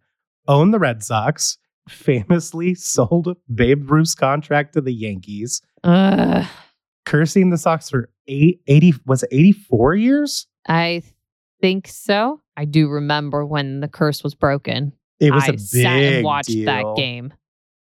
[0.48, 1.58] owned the Red Sox,
[1.88, 6.46] famously sold Babe Ruth's contract to the Yankees, uh,
[7.04, 10.46] cursing the Sox for eight, 80, was it 84 years?
[10.68, 11.02] I
[11.60, 12.40] think so.
[12.56, 14.92] I do remember when the curse was broken.
[15.20, 16.66] It was I a big sat and watched deal.
[16.66, 17.32] that game.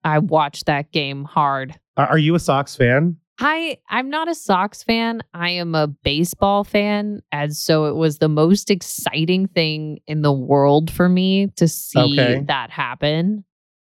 [0.04, 1.78] I watched that game hard.
[1.96, 3.16] Are, are you a Sox fan?
[3.38, 5.22] I I'm not a Sox fan.
[5.32, 10.32] I am a baseball fan, and so it was the most exciting thing in the
[10.32, 12.44] world for me to see Okay.
[12.48, 13.44] that happen.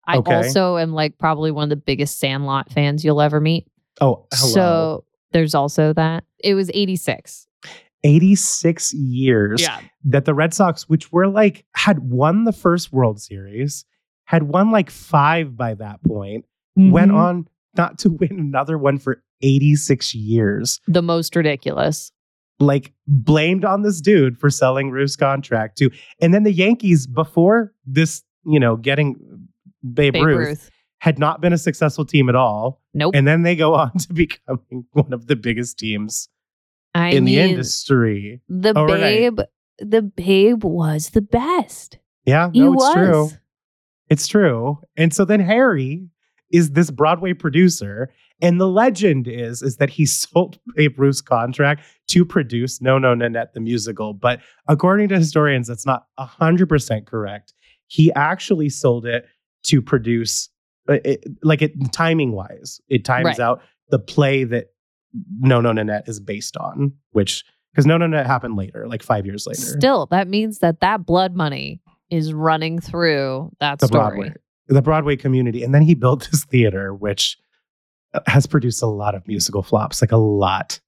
[0.06, 0.34] I Okay.
[0.34, 3.66] also am like probably one of the biggest Sandlot fans you'll ever meet.
[4.00, 4.52] Oh, hello.
[4.54, 6.24] So there's also that.
[6.42, 7.46] It was 86.
[8.02, 9.60] 86 years
[10.04, 13.84] that the Red Sox, which were like, had won the first World Series,
[14.24, 16.44] had won like five by that point,
[16.76, 17.16] went Mhm.
[17.16, 20.80] on not to win another one for 86 years.
[20.86, 22.10] the most ridiculous.
[22.58, 25.90] Like, blamed on this dude for selling Ruth's contract to.
[26.20, 29.16] And then the Yankees, before this, you know, getting
[29.94, 30.70] Babe, Babe Ruth, Ruth.
[31.00, 32.80] Had not been a successful team at all.
[32.94, 33.14] Nope.
[33.14, 36.28] And then they go on to becoming one of the biggest teams
[36.94, 38.40] I in the industry.
[38.48, 39.00] the Oh, right.
[39.00, 39.40] babe,
[39.78, 41.98] the babe was the best.
[42.26, 42.94] Yeah, He no, it's was.
[42.94, 43.28] true.
[44.08, 44.78] It's true.
[44.96, 46.06] And so then Harry
[46.52, 48.12] is this Broadway producer.
[48.42, 53.14] And the legend is, is that he sold Babe Ruth's contract to produce No No
[53.14, 54.12] Nanette the musical.
[54.14, 57.54] But according to historians, that's not 100% correct.
[57.86, 59.26] He actually sold it
[59.64, 60.48] to produce,
[60.90, 63.40] Uh, it, like it timing wise, it times Right.
[63.40, 64.66] out the play that
[65.38, 69.24] No No Nanette is based on, which, because No No Nanette happened later, like five
[69.24, 69.60] years later.
[69.60, 71.80] Still, that means that that blood money
[72.10, 74.00] is running through that the story.
[74.16, 74.34] Broadway,
[74.68, 77.38] the Broadway community, and then he built this theater, which
[78.14, 80.80] uh, has produced a lot of musical flops, like a lot.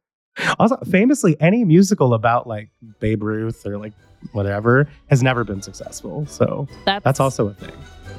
[0.59, 3.92] Also, famously, any musical about like Babe Ruth or like
[4.32, 6.24] whatever has never been successful.
[6.26, 7.72] So That's, that's also a thing.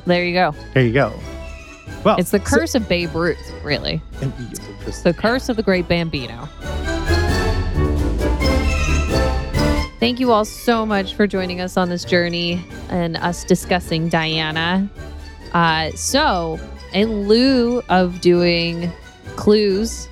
[0.05, 0.23] there.
[0.23, 0.55] You go.
[0.73, 1.11] There you go.
[2.03, 4.01] Well, It's the so- curse of Babe Ruth, really.
[5.03, 6.47] The curse of the great Bambino.
[9.99, 14.89] Thank you all so much for joining us on this journey and us discussing Diana.
[15.53, 16.59] Uh, so,
[16.93, 18.91] in lieu of doing
[19.37, 20.09] clues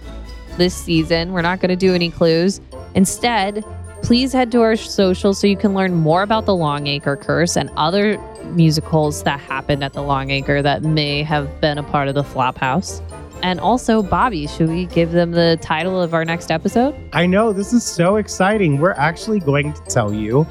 [0.58, 2.62] this season, we're not going to do any clues.
[2.96, 3.66] Instead,
[4.02, 7.70] please head to our social so you can learn more about the Longacre Curse and
[7.76, 12.16] other musicals that happened at the Long Longacre that may have been a part of
[12.16, 13.02] the Flophouse.
[13.42, 16.96] And also, Bobby, should we give them the title of our next episode?
[17.12, 18.78] I know this is so exciting.
[18.78, 20.44] We're actually going to tell you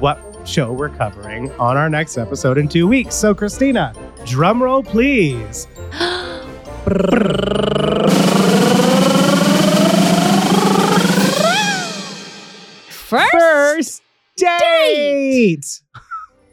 [0.00, 3.14] what show we're covering on our next episode in two weeks.
[3.14, 5.66] So, Christina, drumroll, please.
[12.88, 14.02] First, First
[14.36, 15.80] date.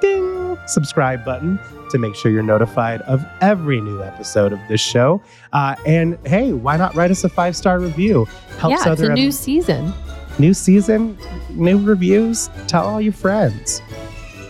[0.00, 1.58] ding subscribe button
[1.90, 5.20] to make sure you're notified of every new episode of this show.
[5.52, 8.24] Uh, and hey, why not write us a five star review?
[8.58, 9.92] Helps yeah, it's other a new season.
[10.38, 11.16] new season,
[11.50, 12.50] new reviews.
[12.66, 13.80] Tell all your friends.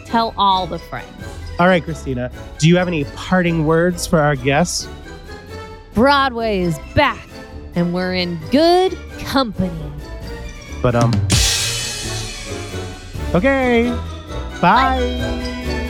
[0.06, 1.08] Tell all the friends.
[1.58, 4.88] All right, Christina, do you have any parting words for our guests?
[5.94, 7.26] Broadway is back,
[7.74, 9.72] and we're in good company.
[10.82, 11.12] But um
[13.34, 13.90] Okay.
[14.62, 15.84] Bye.